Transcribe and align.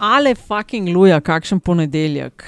Ale 0.00 0.34
fucking 0.34 0.88
luja, 0.88 1.20
kakšen 1.20 1.60
ponedeljek. 1.60 2.44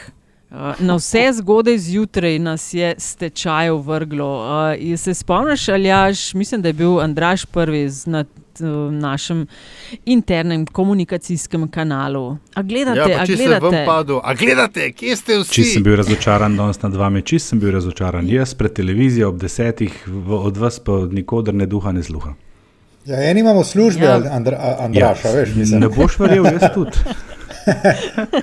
Uh, 0.52 0.56
na 0.81 0.97
vse 0.97 1.31
zgodaj 1.33 1.78
zjutraj 1.78 2.38
nas 2.38 2.75
je 2.75 2.94
stečaj 2.98 3.71
vrglo. 3.71 4.30
Uh, 4.72 4.98
se 4.98 5.14
spomniš, 5.14 5.68
ali 5.68 5.88
jaš, 5.88 6.34
mislim, 6.34 6.62
da 6.62 6.68
je 6.68 6.73
bil 6.73 7.00
Andraš 7.00 7.44
prvi 7.44 7.88
na 8.07 8.25
uh, 8.61 8.93
našem 8.93 9.46
internem 10.04 10.66
komunikacijskem 10.66 11.68
kanalu. 11.70 12.36
A 12.54 12.62
gledate, 12.62 13.00
ja, 13.00 13.20
a 13.23 13.27
če 13.27 13.36
gledate? 13.36 13.71
se 13.71 13.77
vam 13.77 13.87
padu, 13.87 14.21
a 14.25 14.34
gledate, 14.34 14.93
kje 14.93 15.16
ste 15.16 15.39
vsi? 15.41 15.55
Če 15.55 15.64
sem 15.64 15.82
bil 15.82 15.96
razočaran 15.96 16.57
danes 16.57 16.82
nad 16.82 16.96
vami, 16.96 17.23
če 17.23 17.39
sem 17.39 17.61
bil 17.61 17.73
razočaran, 17.73 18.29
jaz 18.29 18.55
pred 18.55 18.73
televizijo 18.73 19.29
ob 19.29 19.41
desetih, 19.41 20.03
v, 20.07 20.41
od 20.48 20.57
vas 20.57 20.80
pa 20.80 21.05
nikoder 21.11 21.55
ne 21.55 21.66
duha, 21.66 21.93
ne 21.93 22.03
sluha. 22.03 22.34
Ja, 23.07 23.19
eni 23.30 23.41
imamo 23.41 23.64
službe, 23.64 24.05
Ja. 24.05 24.21
Andra, 24.30 24.57
a- 24.61 24.84
Andraša, 24.84 25.29
ja. 25.29 25.34
veš, 25.34 25.55
mislim. 25.55 25.80
Ne 25.80 25.89
boš 25.89 26.19
verjel, 26.19 26.45
jaz 26.45 26.69
tudi. 26.75 26.93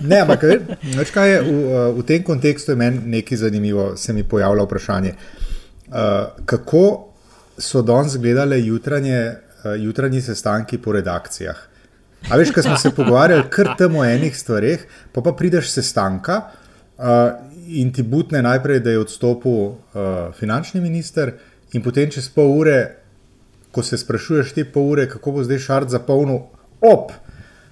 Ne, 0.01 0.20
ampak 0.21 0.43
ve- 0.43 0.59
veš, 0.95 1.12
kaj 1.12 1.30
je 1.31 1.41
v, 1.41 1.49
uh, 1.49 1.98
v 1.98 2.05
tem 2.07 2.23
kontekstu 2.23 2.71
je 2.71 2.75
meni 2.80 2.99
nekaj 3.20 3.38
zanimivo, 3.38 3.95
se 3.98 4.13
mi 4.13 4.23
pojavlja 4.23 4.63
vprašanje. 4.63 5.13
Uh, 5.13 5.95
kako 6.45 6.84
so 7.58 7.81
danes 7.81 8.17
gledale 8.17 8.61
jutranje, 8.61 9.20
uh, 9.66 9.73
jutranji 9.80 10.21
sestanki 10.21 10.77
po 10.77 10.91
redakcijah? 10.95 11.58
A 12.30 12.38
veš, 12.38 12.52
ko 12.52 12.61
smo 12.61 12.77
se 12.77 12.91
pogovarjali 12.91 13.47
kar 13.49 13.73
tam 13.77 13.95
o 13.95 14.05
enih 14.05 14.35
stvareh, 14.38 14.80
pa 15.11 15.22
pa 15.22 15.31
prideš 15.31 15.72
sestanka 15.72 16.41
uh, 16.97 17.05
in 17.67 17.94
ti 17.94 18.03
butne 18.03 18.41
najprej, 18.41 18.80
da 18.80 18.91
je 18.91 18.99
odstopil 18.99 19.52
uh, 19.53 19.75
finančni 20.39 20.81
minister, 20.81 21.33
in 21.73 21.83
potem 21.86 22.09
čez 22.11 22.27
pol 22.33 22.52
ure, 22.59 22.77
ko 23.72 23.83
se 23.86 23.97
sprašuješ 23.97 24.53
te 24.55 24.66
pol 24.66 24.91
ure, 24.95 25.05
kako 25.09 25.31
bo 25.31 25.44
zdaj 25.45 25.59
šart 25.63 25.89
zapolnil 25.94 26.47
op 26.81 27.11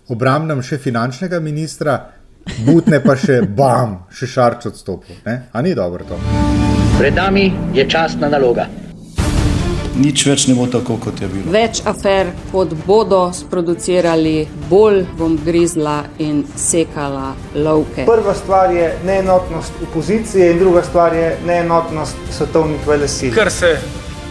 obrambnem 0.07 0.61
še 0.63 0.77
finančnega 0.77 1.39
ministra, 1.43 1.97
butne 2.65 3.01
pa 3.03 3.17
še 3.19 3.41
bam, 3.43 4.03
še 4.11 4.27
šarč 4.27 4.69
odstopil. 4.71 5.21
Ne? 5.25 5.39
A 5.51 5.61
ni 5.61 5.75
dobro 5.75 6.07
to? 6.07 6.19
Pred 6.97 7.15
nami 7.15 7.51
je 7.75 7.85
časna 7.89 8.29
naloga. 8.31 8.67
Nič 9.97 10.27
več 10.29 10.43
ne 10.45 10.53
bo 10.53 10.67
tako, 10.69 10.99
kot 11.01 11.21
je 11.21 11.27
bilo. 11.31 11.51
Več 11.51 11.79
afer, 11.89 12.29
kot 12.51 12.73
bodo 12.85 13.23
sproducirali, 13.33 14.45
bolj 14.69 15.01
bom 15.17 15.39
grizla 15.41 16.03
in 16.21 16.43
sekala 16.53 17.31
lovke. 17.57 18.05
Prva 18.05 18.35
stvar 18.37 18.73
je 18.75 18.91
neenotnost 19.09 19.81
opozicije, 19.89 20.51
in 20.53 20.61
druga 20.61 20.85
stvar 20.85 21.17
je 21.17 21.31
neenotnost 21.49 22.29
svetovnih 22.37 22.85
velesil. 22.87 23.33
Ker 23.33 23.49
se 23.51 23.73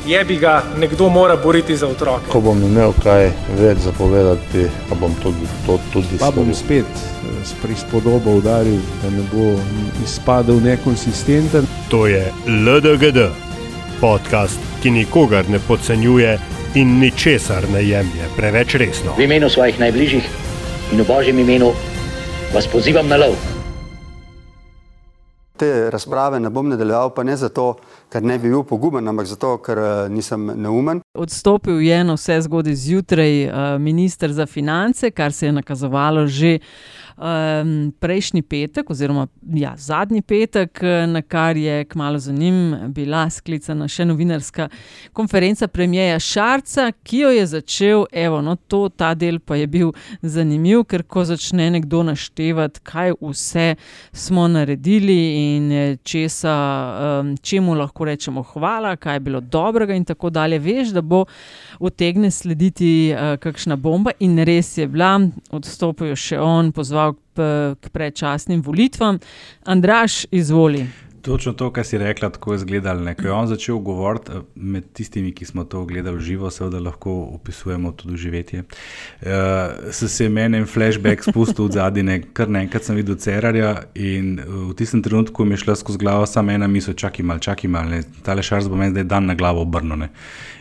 jebi 0.07 0.37
ga, 0.37 0.63
nekdo 0.79 1.09
mora 1.09 1.37
boriti 1.37 1.77
za 1.77 1.89
otroke. 1.89 2.31
Ko 2.33 2.41
bom 2.41 2.63
imel 2.63 2.93
kaj 3.03 3.31
več 3.59 3.79
zapovedati, 3.85 4.67
pa 4.89 4.95
bom 5.01 5.15
tudi 5.23 5.49
to 5.67 5.79
tudi 5.93 6.19
Pa 6.21 6.31
bom 6.31 6.53
spet 6.55 6.87
eh, 6.87 7.33
s 7.45 7.55
prispodobo 7.63 8.39
udaril, 8.39 8.79
da 9.03 9.11
ne 9.11 9.25
bo 9.33 9.55
izpadel 10.05 10.63
nekonsistenten. 10.63 11.67
To 11.91 12.07
je 12.07 12.23
LDGD, 12.47 13.29
podcast, 14.01 14.61
ki 14.83 14.91
nikogar 14.91 15.49
ne 15.51 15.59
podcenjuje 15.69 16.39
in 16.75 16.99
ničesar 17.01 17.69
ne 17.73 17.83
jemlje 17.89 18.31
preveč 18.37 18.75
resno. 18.75 19.17
V 19.19 19.25
imenu 19.25 19.51
svojih 19.51 19.81
najbližjih 19.81 20.25
in 20.93 21.03
v 21.03 21.07
božjem 21.09 21.39
imenu 21.39 21.73
vas 22.55 22.67
pozivam 22.67 23.09
na 23.09 23.17
lov. 23.17 23.35
Te 25.57 25.91
razprave 25.91 26.41
ne 26.41 26.51
bom 26.51 26.69
nadaljeval, 26.69 27.11
pa 27.17 27.25
ne 27.25 27.37
zato, 27.37 27.75
ker 28.13 28.23
ne 28.23 28.39
bi 28.39 28.51
bil 28.51 28.65
poguben, 28.65 29.09
ampak 29.09 29.27
zato, 29.27 29.57
ker 29.63 29.79
eh, 29.79 30.09
nisem 30.13 30.47
neumen. 30.55 31.03
Odstopil 31.19 31.81
je 31.85 32.03
na 32.05 32.15
vse 32.17 32.39
zgodaj 32.47 32.75
zjutraj 32.75 33.35
uh, 33.47 33.55
ministr 33.81 34.33
za 34.33 34.47
finance, 34.47 35.11
kar 35.11 35.33
se 35.33 35.47
je 35.47 35.53
nakazovalo 35.53 36.27
že 36.27 36.59
um, 37.17 37.93
prejšnji 38.01 38.43
petek, 38.43 38.91
oziroma 38.91 39.27
ja, 39.55 39.75
zadnji 39.77 40.23
petek, 40.23 40.79
eh, 40.83 41.07
na 41.07 41.23
kar 41.23 41.57
je 41.57 41.85
kmalo 41.85 42.19
za 42.19 42.33
njim 42.33 42.77
bila 42.89 43.31
sklicana 43.31 43.89
še 43.89 44.05
novinarska 44.05 44.69
konferenca 45.13 45.69
premijeja 45.69 46.19
Šarca, 46.21 46.91
ki 47.03 47.19
jo 47.19 47.31
je 47.31 47.47
začel, 47.47 48.05
evo, 48.13 48.41
no, 48.43 48.57
to, 48.57 48.89
ta 48.89 49.15
del 49.15 49.39
pa 49.41 49.57
je 49.57 49.67
bil 49.67 49.93
zanimiv, 50.23 50.85
ker 50.85 51.03
ko 51.03 51.25
začne 51.25 51.71
nekdo 51.71 52.03
naštevati, 52.07 52.81
kaj 52.85 53.17
vse 53.21 53.75
smo 54.13 54.49
naredili 54.49 55.21
in 55.57 55.73
eh, 55.73 55.97
česa, 56.05 56.57
um, 57.21 57.37
čemu 57.37 57.75
lahko 57.75 57.96
rečemo 58.05 58.43
hvala, 58.43 58.97
kaj 58.97 59.17
je 59.17 59.21
bilo 59.21 59.41
dobrega 59.41 59.95
in 59.95 60.05
tako 60.05 60.31
dalje, 60.31 60.59
veš, 60.59 60.89
da 60.89 61.01
bo 61.01 61.25
utegne 61.79 62.31
slediti 62.31 63.13
uh, 63.13 63.39
kakšna 63.41 63.77
bomba 63.77 64.11
in 64.21 64.39
res 64.39 64.79
je 64.79 64.87
bila, 64.87 65.21
odstopil 65.51 66.13
je 66.13 66.17
še 66.17 66.41
on, 66.41 66.73
pozval 66.73 67.15
k, 67.15 67.49
k 67.81 67.93
predčasnim 67.93 68.63
volitvam. 68.63 69.19
Andraš, 69.65 70.27
izvoli. 70.31 70.87
Točno 71.27 71.53
to, 71.53 71.73
kar 71.75 71.85
si 71.85 71.99
rekla, 71.99 72.29
tako 72.31 72.53
je 72.53 72.57
izgledalo. 72.57 73.15
Ko 73.15 73.23
je 73.23 73.33
on 73.33 73.47
začel 73.47 73.79
govoriti 73.79 74.33
eh, 74.33 74.43
med 74.55 74.85
tistimi, 74.93 75.33
ki 75.35 75.45
smo 75.45 75.65
to 75.65 75.85
gledali 75.85 76.21
živo, 76.23 76.51
seveda 76.51 76.79
lahko 76.79 77.13
opisujemo 77.35 77.93
tudi 77.93 78.17
živetje. 78.17 78.61
Uh, 78.61 79.29
se, 79.91 80.25
je 80.25 80.31
meni 80.31 80.59
en 80.59 80.67
flashback 80.67 81.27
spustil 81.27 81.67
v 81.67 81.73
zadnje, 81.73 82.21
kar 82.33 82.47
naenkrat 82.49 82.87
sem 82.87 82.97
videl 82.97 83.19
Cerarja 83.19 83.73
in 83.95 84.39
eh, 84.39 84.45
v 84.47 84.77
tistem 84.79 85.03
trenutku 85.03 85.45
mi 85.45 85.59
je 85.59 85.65
šla 85.65 85.77
skozi 85.77 85.99
glavo 85.99 86.31
samo 86.31 86.55
ena 86.55 86.71
misel, 86.71 86.95
čakaj 86.95 87.27
mal, 87.27 87.43
čakaj 87.43 87.71
mal, 87.71 87.91
ne. 87.91 88.05
tale 88.23 88.47
šars 88.47 88.71
bo 88.71 88.79
meni 88.79 88.95
zdaj 88.95 89.11
dan 89.11 89.27
na 89.27 89.35
glavo 89.35 89.67
obrnjene. 89.67 90.13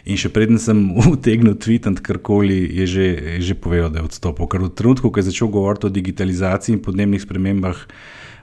In 0.09 0.18
še 0.18 0.34
preden 0.34 0.58
sem 0.58 0.82
utegnil 1.14 1.59
tweetati 1.62 2.02
karkoli, 2.02 2.58
je 2.82 2.90
že, 2.90 3.09
je 3.38 3.42
že 3.53 3.62
povedal, 3.62 3.94
da 3.94 4.02
je 4.02 4.09
odstopil. 4.09 4.50
Ker 4.50 4.66
v 4.66 4.74
trenutku, 4.74 5.14
ko 5.14 5.22
je 5.22 5.30
začel 5.30 5.53
govoriti 5.53 5.86
o 5.86 5.94
digitalizaciji 5.94 6.80
in 6.80 6.82
podnebnih 6.82 7.22
spremembah, 7.22 7.86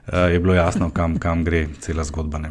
je 0.06 0.40
bilo 0.40 0.54
jasno, 0.54 0.90
kam, 0.90 1.18
kam 1.18 1.44
gre 1.44 1.68
cela 1.80 2.04
zgodba. 2.04 2.38
Ne. 2.38 2.50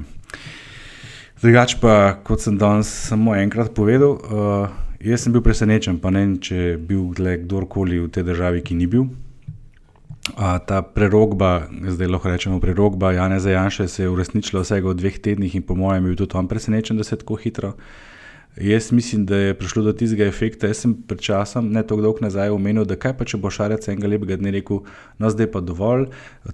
Drugač 1.42 1.80
pa, 1.82 2.22
kot 2.24 2.44
sem 2.44 2.58
danes 2.58 2.86
samo 2.86 3.34
enkrat 3.34 3.74
povedal, 3.74 4.14
uh, 4.14 4.70
jaz 5.02 5.26
sem 5.26 5.34
bil 5.34 5.42
presenečen, 5.42 5.98
pa 5.98 6.14
ne 6.14 6.22
vem, 6.22 6.36
če 6.38 6.56
je 6.56 6.76
bil 6.78 7.08
gle 7.18 7.40
kdorkoli 7.42 7.98
v 7.98 8.12
tej 8.14 8.28
državi, 8.30 8.62
ki 8.62 8.78
ni 8.78 8.86
bil. 8.86 9.10
Uh, 10.38 10.62
ta 10.62 10.84
prerogba, 10.86 11.66
zdaj 11.74 12.12
lahko 12.14 12.30
rečemo 12.30 12.62
prerogba 12.62 13.16
Janeza 13.18 13.56
Janša, 13.56 13.90
se 13.90 14.06
je 14.06 14.12
uresničila 14.14 14.62
vsega 14.62 14.94
v 14.94 15.00
dveh 15.02 15.18
tednih 15.18 15.58
in 15.58 15.66
po 15.66 15.74
mojem 15.74 16.06
je 16.06 16.14
bil 16.14 16.20
tudi 16.22 16.38
on 16.38 16.46
presenečen, 16.46 17.02
da 17.02 17.04
se 17.04 17.18
je 17.18 17.24
tako 17.26 17.42
hitro. 17.42 17.74
Jaz 18.58 18.92
mislim, 18.92 19.26
da 19.26 19.36
je 19.36 19.54
prišlo 19.54 19.84
do 19.84 19.94
tistega 19.94 20.26
efekta. 20.28 20.68
Jaz 20.68 20.82
sem 20.84 20.94
pred 21.08 21.22
časom, 21.24 21.70
ne 21.72 21.84
tako 21.88 22.02
dolgo 22.02 22.20
nazaj, 22.22 22.50
omenil, 22.52 22.84
da 22.86 22.98
kaj 23.00 23.14
pa 23.18 23.26
če 23.26 23.38
bo 23.40 23.50
Šarec 23.50 23.88
enega 23.88 24.10
lepega 24.12 24.36
dne 24.36 24.52
rekel, 24.58 24.82
no 25.24 25.30
zdaj 25.32 25.48
pa 25.54 25.62
dovolj 25.64 26.10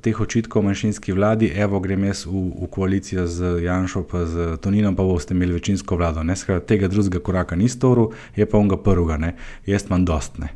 teh 0.06 0.19
očitkov 0.22 0.62
manjšinski 0.68 1.16
vladi, 1.18 1.50
evo 1.57 1.81
grem 1.81 2.06
jaz 2.06 2.28
v, 2.30 2.44
v 2.53 2.69
koalicijo 2.69 3.25
z 3.25 3.56
Janšo 3.66 4.03
pa 4.12 4.28
z 4.30 4.59
Toninom, 4.62 4.96
pa 4.96 5.06
boste 5.07 5.34
imeli 5.34 5.57
večinsko 5.57 5.97
vlado. 5.97 6.22
Ne? 6.24 6.36
Skratka, 6.38 6.68
tega 6.69 6.91
drugega 6.91 7.24
koraka 7.24 7.57
ni 7.57 7.69
storil, 7.69 8.13
je 8.38 8.46
pa 8.46 8.62
on 8.62 8.69
ga 8.69 8.78
prvega, 8.78 9.18
ne? 9.18 9.34
jaz 9.66 9.90
imam 9.90 10.06
dostne. 10.06 10.53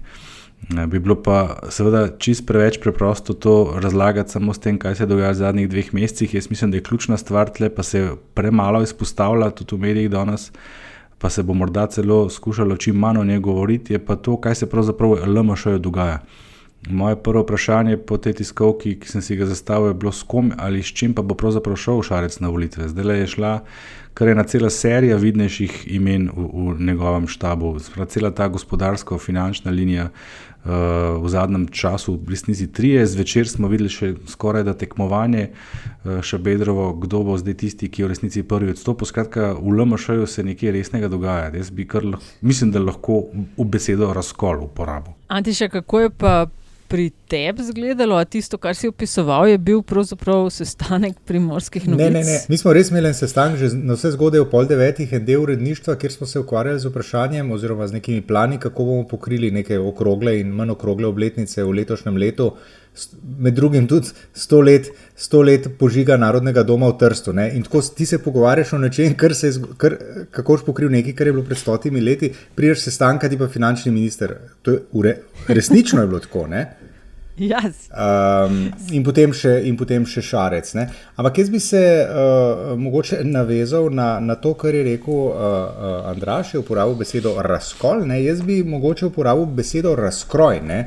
Ne, 0.69 0.85
Bi 0.87 0.99
bilo 1.01 1.17
pa 1.23 1.57
seveda 1.73 2.03
čist 2.21 2.45
preveč 2.45 2.77
preprosto 2.83 3.33
to 3.33 3.79
razlagati 3.81 4.31
samo 4.31 4.53
s 4.53 4.61
tem, 4.61 4.77
kaj 4.79 4.95
se 4.95 5.09
dogaja 5.09 5.33
v 5.33 5.39
zadnjih 5.41 5.69
dveh 5.69 5.89
mesecih. 5.97 6.35
Jaz 6.37 6.51
mislim, 6.53 6.71
da 6.71 6.77
je 6.77 6.85
ključna 6.85 7.17
stvar 7.17 7.49
tle, 7.49 7.69
pa 7.73 7.83
se 7.83 8.11
premalo 8.37 8.83
izpostavlja 8.85 9.49
tudi 9.57 9.75
v 9.75 9.87
medijih 9.87 10.11
danes, 10.13 10.51
pa 11.21 11.29
se 11.29 11.43
bo 11.43 11.53
morda 11.53 11.87
celo 11.87 12.29
skušalo 12.29 12.77
čim 12.77 12.95
manj 12.95 13.17
o 13.17 13.23
njej 13.23 13.39
govoriti, 13.39 13.93
je 13.93 14.05
pa 14.05 14.15
to, 14.15 14.37
kaj 14.41 14.55
se 14.55 14.69
pravzaprav 14.69 15.11
v 15.11 15.27
LMŠ-ju 15.27 15.79
dogaja. 15.79 16.19
Moje 16.89 17.15
prvo 17.23 17.43
vprašanje 17.43 17.97
po 17.97 18.17
tej 18.17 18.33
tiskovki, 18.33 18.95
ki 18.99 19.07
sem 19.07 19.21
si 19.21 19.35
ga 19.37 19.45
zastavil, 19.45 19.91
je 19.91 19.93
bilo, 19.93 20.11
s 20.11 20.23
kom 20.23 20.51
ali 20.57 20.81
s 20.83 20.89
čim 20.97 21.13
pa 21.13 21.21
bo 21.21 21.35
pravzaprav 21.37 21.77
šel 21.77 22.01
Šarec 22.01 22.39
na 22.39 22.49
volitve. 22.49 22.89
Zdaj 22.89 23.19
je 23.19 23.27
šla 23.27 23.59
kar 24.13 24.27
ena 24.27 24.43
cela 24.43 24.69
serija 24.69 25.17
vidnejših 25.17 25.83
imen 25.95 26.29
v, 26.35 26.47
v 26.53 26.75
njegovem 26.83 27.27
štabu, 27.27 27.79
Sprav, 27.79 28.09
cela 28.11 28.31
ta 28.31 28.47
gospodarsko-finančna 28.47 29.71
linija. 29.71 30.09
V 30.61 31.25
zadnjem 31.25 31.65
času, 31.73 32.19
v 32.21 32.35
resnici 32.35 32.67
trije, 32.69 33.05
zvečer 33.09 33.49
smo 33.49 33.65
videli 33.67 33.89
še 33.89 34.11
skoraj 34.29 34.61
da 34.67 34.75
tekmovanje, 34.77 35.47
uh, 35.49 36.19
še 36.21 36.37
Bedrovo, 36.37 36.91
kdo 37.01 37.23
bo 37.25 37.37
zdaj 37.41 37.57
tisti, 37.63 37.89
ki 37.89 38.03
je 38.03 38.05
v 38.05 38.11
resnici 38.13 38.43
prvi 38.45 38.75
odstopil. 38.75 39.09
Skratka, 39.09 39.55
v 39.57 39.73
LMŠ-ju 39.73 40.29
se 40.29 40.45
nekaj 40.45 40.75
resnega 40.77 41.09
dogaja. 41.09 41.49
Jaz 41.57 41.73
bi 41.73 41.87
kar, 41.89 42.05
mislim, 42.45 42.69
da 42.69 42.81
lahko 42.81 43.23
v 43.33 43.65
besedo 43.65 44.13
razkol 44.13 44.67
uporabo. 44.67 45.17
Antiša, 45.33 45.71
kako 45.73 46.05
je 46.05 46.09
pa 46.13 46.33
pri 46.91 47.05
tebi 47.27 47.63
izgledalo? 47.63 48.15
A 48.15 48.25
tisto, 48.25 48.57
kar 48.59 48.75
si 48.75 48.89
opisoval, 48.91 49.47
je 49.47 49.57
bil 49.57 49.79
pravzaprav 49.81 50.49
sestanek 50.51 51.21
primorskih 51.25 51.87
Ne, 51.87 51.91
novic? 51.93 52.13
ne, 52.13 52.23
ne. 52.23 52.37
Mi 52.49 52.57
smo 52.59 52.73
res 52.75 52.91
imeli 52.91 53.07
en 53.07 53.15
sestanek 53.15 53.57
že 53.57 53.69
na 53.77 53.95
vse 53.95 54.11
zgodaj 54.11 54.43
o 54.43 54.49
pol 54.51 54.67
devetih, 54.67 55.13
en 55.13 55.25
del 55.25 55.45
uredništva, 55.45 55.95
kjer 55.95 56.11
smo 56.11 56.27
se 56.27 56.39
ukvarjali 56.39 56.79
z 56.79 56.91
vprašanjem 56.91 57.51
oziroma 57.51 57.87
z 57.87 57.99
nekimi 57.99 58.21
plani, 58.21 58.59
kako 58.59 58.83
bomo 58.83 59.07
pokrili 59.07 59.51
neke 59.51 59.79
okrogle 59.79 60.39
in 60.39 60.51
manj 60.51 60.75
okrogle 60.75 61.07
obletnice 61.07 61.63
v 61.63 61.79
letošnjem 61.79 62.17
letu. 62.17 62.51
Med 63.39 63.55
drugim 63.55 63.85
tudi 63.87 64.11
sto 64.35 64.59
let, 64.61 64.89
sto 65.15 65.41
let 65.41 65.69
požiga 65.79 66.17
Narodnega 66.19 66.63
doma 66.67 66.89
v 66.91 66.97
Trstu. 66.99 67.33
Ne? 67.33 67.47
In 67.55 67.63
tako 67.63 67.81
ti 67.95 68.05
se 68.05 68.19
pogovarjaš 68.19 68.73
o 68.73 68.81
nečem, 68.83 69.15
kar 69.17 69.35
se 69.35 69.47
je, 69.47 69.61
kar, 69.79 69.95
kako 70.31 70.57
boš 70.57 70.65
pokril 70.67 70.91
nekaj, 70.91 71.15
kar 71.15 71.31
je 71.31 71.33
bilo 71.33 71.45
pred 71.47 71.57
stotimi 71.57 72.03
leti, 72.03 72.33
prideš 72.55 72.83
sestanka, 72.89 73.29
ti 73.29 73.39
pa 73.39 73.47
finančni 73.47 73.91
minister. 73.95 74.35
To 74.61 74.75
je 74.75 74.83
ure, 74.91 75.17
resnično 75.47 76.01
je 76.01 76.07
bilo 76.07 76.19
tako. 76.19 76.47
Ne? 76.51 76.65
Yes. 77.41 77.87
Um, 77.89 78.67
in, 78.91 79.05
potem 79.07 79.31
še, 79.33 79.53
in 79.65 79.77
potem 79.79 80.03
še 80.05 80.21
šarec. 80.25 80.67
Ne? 80.77 80.83
Ampak 81.15 81.39
jaz 81.41 81.49
bi 81.49 81.61
se 81.63 81.79
uh, 82.03 82.73
mogoče 82.77 83.23
navezal 83.25 83.87
na, 83.95 84.19
na 84.19 84.35
to, 84.35 84.51
kar 84.59 84.75
je 84.75 84.83
rekel 84.85 85.15
uh, 85.15 85.31
uh, 85.31 86.09
Andraš, 86.11 86.53
je 86.53 86.61
uporabil 86.61 86.99
besedo 86.99 87.33
razkol. 87.41 88.03
Ne? 88.09 88.19
Jaz 88.21 88.43
bi 88.45 88.59
mogoče 88.67 89.07
uporabil 89.09 89.47
besedo 89.57 89.95
razkroj. 89.97 90.59
Ne? 90.67 90.83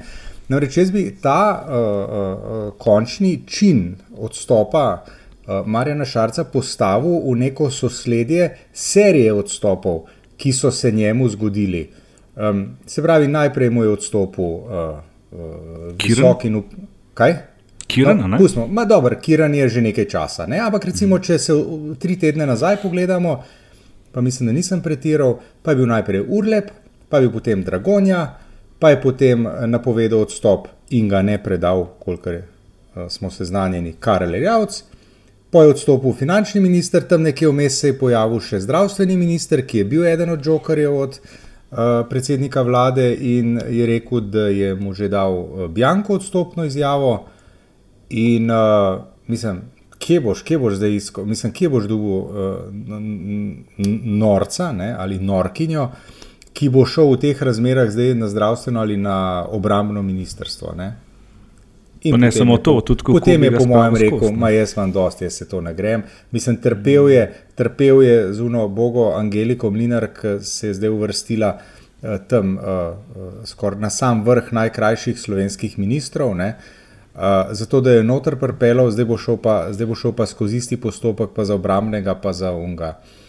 Namreč 0.48 0.76
jaz 0.76 0.90
bi 0.92 1.06
ta 1.22 1.64
uh, 1.64 1.74
uh, 1.74 2.72
končni 2.78 3.42
čin 3.46 3.94
odstopa 4.16 5.04
uh, 5.04 5.66
Marjana 5.66 6.04
Šarca 6.04 6.44
postavil 6.44 7.20
v 7.24 7.36
neko 7.36 7.70
sosledje 7.70 8.50
serije 8.72 9.32
odstopov, 9.32 10.04
ki 10.36 10.52
so 10.52 10.70
se 10.70 10.92
njemu 10.92 11.28
zgodili. 11.28 11.90
Um, 12.36 12.76
se 12.86 13.02
pravi, 13.02 13.28
najprej 13.28 13.70
mu 13.70 13.82
je 13.82 13.88
odstopil. 13.88 14.44
Uh, 14.44 14.98
uh, 15.32 15.40
visok 16.04 16.44
in 16.44 16.56
up... 16.56 16.66
kaj? 17.14 17.34
Kiran, 17.86 18.30
no, 18.30 18.38
pustimo, 18.38 18.66
ma 18.66 18.84
dobro, 18.84 19.16
Kiran 19.20 19.54
je 19.54 19.68
že 19.68 19.80
nekaj 19.80 20.08
časa. 20.08 20.46
Ne? 20.46 20.58
Ampak 20.58 20.84
recimo, 20.84 21.18
če 21.18 21.38
se 21.38 21.54
tri 22.00 22.16
tedne 22.18 22.46
nazaj 22.46 22.80
pogledamo, 22.82 23.42
pa 24.12 24.20
mislim, 24.20 24.46
da 24.46 24.52
nisem 24.52 24.82
pretiral, 24.82 25.38
pa 25.62 25.72
je 25.72 25.76
bil 25.76 25.86
najprej 25.86 26.24
Urlep, 26.28 26.70
pa 27.08 27.18
je 27.18 27.28
bil 27.28 27.32
potem 27.32 27.62
Dragonja, 27.62 28.43
pa 28.78 28.90
je 28.90 29.02
potem 29.02 29.46
eh, 29.46 29.66
napovedal 29.66 30.20
odstop 30.26 30.68
in 30.90 31.08
ga 31.08 31.22
ne 31.22 31.38
predal, 31.42 31.86
kolikor 32.04 32.34
uh, 32.34 33.06
smo 33.08 33.30
seznanjeni, 33.30 33.94
Karel 34.00 34.34
Javc. 34.34 34.82
Po 35.50 35.62
je 35.62 35.70
odstopil 35.70 36.12
finančni 36.12 36.60
minister, 36.60 37.02
tam 37.08 37.22
nekje 37.22 37.48
vmes 37.48 37.78
se 37.80 37.88
je 37.88 37.98
pojavil 37.98 38.40
še 38.40 38.60
zdravstveni 38.60 39.16
minister, 39.16 39.62
ki 39.66 39.78
je 39.78 39.84
bil 39.84 40.04
eden 40.06 40.30
od 40.30 40.46
jokerjev 40.46 40.96
od 40.98 41.18
uh, 41.18 41.44
Eh, 41.74 42.04
predsednika 42.08 42.62
vlade 42.62 43.14
in 43.14 43.58
je 43.68 43.86
rekel, 43.86 44.20
da 44.20 44.46
je 44.46 44.74
mu 44.74 44.92
že 44.94 45.08
dal 45.08 45.32
eh, 45.34 45.68
Bjanko 45.68 46.14
odstopno 46.14 46.64
izjavo. 46.64 47.26
In 48.10 48.50
uh, 48.50 49.00
mislim, 49.26 49.62
kje 49.98 50.20
boš, 50.20 50.42
kje 50.42 50.58
boš 50.58 50.74
zdaj 50.74 50.94
iskal, 50.94 51.24
mislim, 51.24 51.52
kje 51.52 51.68
boš 51.68 51.84
dobil 51.90 52.12
uh, 52.12 52.28
norca 54.04 54.72
ne, 54.72 54.94
ali 54.98 55.18
norkinjo, 55.18 55.88
ki 56.54 56.68
bo 56.70 56.86
šel 56.86 57.10
v 57.12 57.20
teh 57.20 57.42
razmerah 57.42 57.90
zdaj 57.90 58.14
na 58.14 58.28
zdravstveno 58.30 58.80
ali 58.80 58.96
na 58.96 59.46
obrambno 59.50 60.02
ministrstvo. 60.02 60.74
Ne. 60.76 60.94
In 62.04 62.20
ne 62.20 62.30
samo 62.32 62.58
to, 62.58 62.80
tudi 62.80 63.00
kako. 63.00 63.18
Potem 63.18 63.44
je, 63.44 63.50
po 63.56 63.64
mojem, 63.66 63.96
rekel, 63.96 64.32
ma 64.36 64.50
jaz 64.52 64.74
imam 64.76 64.92
dosti, 64.92 65.24
jaz 65.24 65.38
se 65.40 65.48
to 65.48 65.60
ne 65.60 65.72
grem. 65.74 66.02
Mislim, 66.30 66.56
trpel 66.60 67.08
je, 67.08 67.22
trpel 67.56 68.02
je 68.02 68.18
z 68.32 68.44
uno 68.44 68.68
bogo 68.68 69.08
Angeliko 69.16 69.70
Mlinar, 69.70 70.10
ki 70.12 70.36
se 70.44 70.68
je 70.68 70.74
zdaj 70.74 70.92
uvrstila 70.92 71.54
uh, 71.56 72.18
tam 72.28 72.58
uh, 72.58 72.64
skoraj 73.44 73.80
na 73.80 73.90
sam 73.90 74.22
vrh 74.24 74.52
najkrajših 74.52 75.20
slovenskih 75.20 75.78
ministrov. 75.78 76.36
Ne? 76.36 76.54
Uh, 77.14 77.20
zato, 77.50 77.80
da 77.80 77.96
je 77.96 78.04
noter 78.04 78.36
prpelo, 78.36 78.90
zdaj 78.90 79.08
bo 79.08 79.16
šel 79.16 79.40
pa, 79.40 79.72
zdaj 79.72 79.86
bo 79.86 79.96
šel 79.96 80.12
pa 80.12 80.26
skozi 80.26 80.60
isti 80.60 80.76
postopek, 80.76 81.32
pa 81.34 81.44
za 81.44 81.56
obrambnega, 81.56 82.14
pa 82.20 82.32
za 82.32 82.52
unga. 82.52 82.98
Uh, 83.00 83.23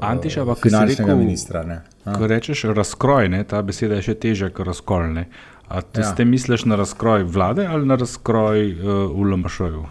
Antiša, 0.00 0.44
pa 0.48 0.54
finančnega 0.54 1.02
rekel, 1.02 1.18
ministra. 1.18 1.64
Ko 2.04 2.26
rečeš 2.26 2.64
razkroj, 2.72 3.28
ne, 3.28 3.42
ta 3.44 3.60
beseda 3.62 3.98
je 4.00 4.08
še 4.08 4.14
težja 4.20 4.48
kot 4.50 4.66
razkolne. 4.66 5.26
A 5.68 5.80
ti 5.80 6.00
ja. 6.00 6.24
misliš 6.28 6.64
na 6.68 6.76
razkroj 6.76 7.24
vlade 7.24 7.66
ali 7.66 7.86
na 7.86 7.96
razkroj 7.96 8.72
uh, 8.72 8.88
v 9.12 9.28
LMŠ-ju? 9.32 9.84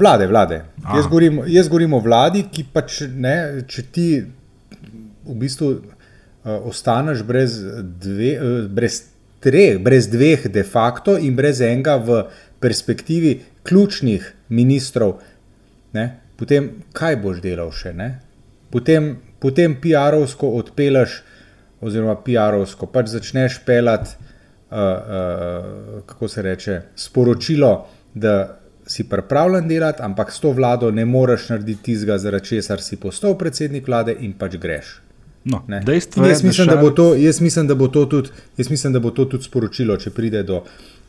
Vlade, 0.00 0.26
vlade. 0.26 0.62
Jaz 0.94 1.06
govorim, 1.06 1.42
jaz 1.46 1.68
govorim 1.68 1.92
o 1.94 2.00
vladi, 2.00 2.46
ki 2.52 2.64
pač 2.72 3.02
ne, 3.12 3.62
če 3.68 3.84
ti 3.92 4.06
v 5.26 5.36
bistvu 5.36 5.68
uh, 5.74 5.82
ostaneš 6.70 7.22
brez, 7.26 7.58
dve, 8.02 8.32
uh, 8.38 8.58
brez 8.72 9.02
treh, 9.44 9.78
brez 9.82 10.08
dveh 10.10 10.48
de 10.50 10.64
facto 10.64 11.18
in 11.18 11.36
brez 11.36 11.60
enega 11.60 11.98
v 12.02 12.22
perspektivi 12.62 13.36
ključnih 13.66 14.30
ministrov, 14.48 15.18
ne, 15.94 16.06
potem 16.38 16.70
kaj 16.96 17.18
boš 17.22 17.42
delal 17.44 17.74
še? 17.74 17.92
Ne? 17.94 18.10
Potem, 18.76 19.14
potem 19.40 19.72
PR-ovsko 19.80 20.50
odpelaš, 20.60 21.22
oziroma 21.80 22.18
PR-ovsko 22.20 22.90
pač 22.92 23.08
začneš 23.14 23.62
pelati 23.64 24.12
uh, 24.70 24.76
uh, 24.76 26.02
kako 26.06 26.28
se 26.28 26.42
reče, 26.42 26.80
sporočilo, 26.96 27.86
da 28.14 28.58
si 28.86 29.08
pripravljen 29.08 29.68
delati, 29.68 30.02
ampak 30.02 30.32
s 30.32 30.40
to 30.40 30.52
vlado 30.52 30.90
ne 30.90 31.04
moreš 31.04 31.48
narediti 31.48 31.82
tizga, 31.82 32.18
zaradi 32.18 32.52
česar 32.52 32.82
si 32.82 33.00
postal 33.00 33.38
predsednik 33.38 33.88
vlade 33.88 34.16
in 34.20 34.36
pač 34.38 34.60
greš. 34.60 35.00
No, 35.46 35.62
jaz, 36.26 36.42
mislim, 36.44 36.66
da 36.66 36.90
to, 36.90 37.14
jaz, 37.14 37.40
mislim, 37.40 37.66
da 37.66 37.74
tudi, 38.10 38.28
jaz 38.56 38.70
mislim, 38.70 38.92
da 38.92 39.00
bo 39.00 39.10
to 39.10 39.24
tudi 39.24 39.44
sporočilo, 39.44 39.96
če 39.96 40.10
pride 40.10 40.42
do 40.42 40.64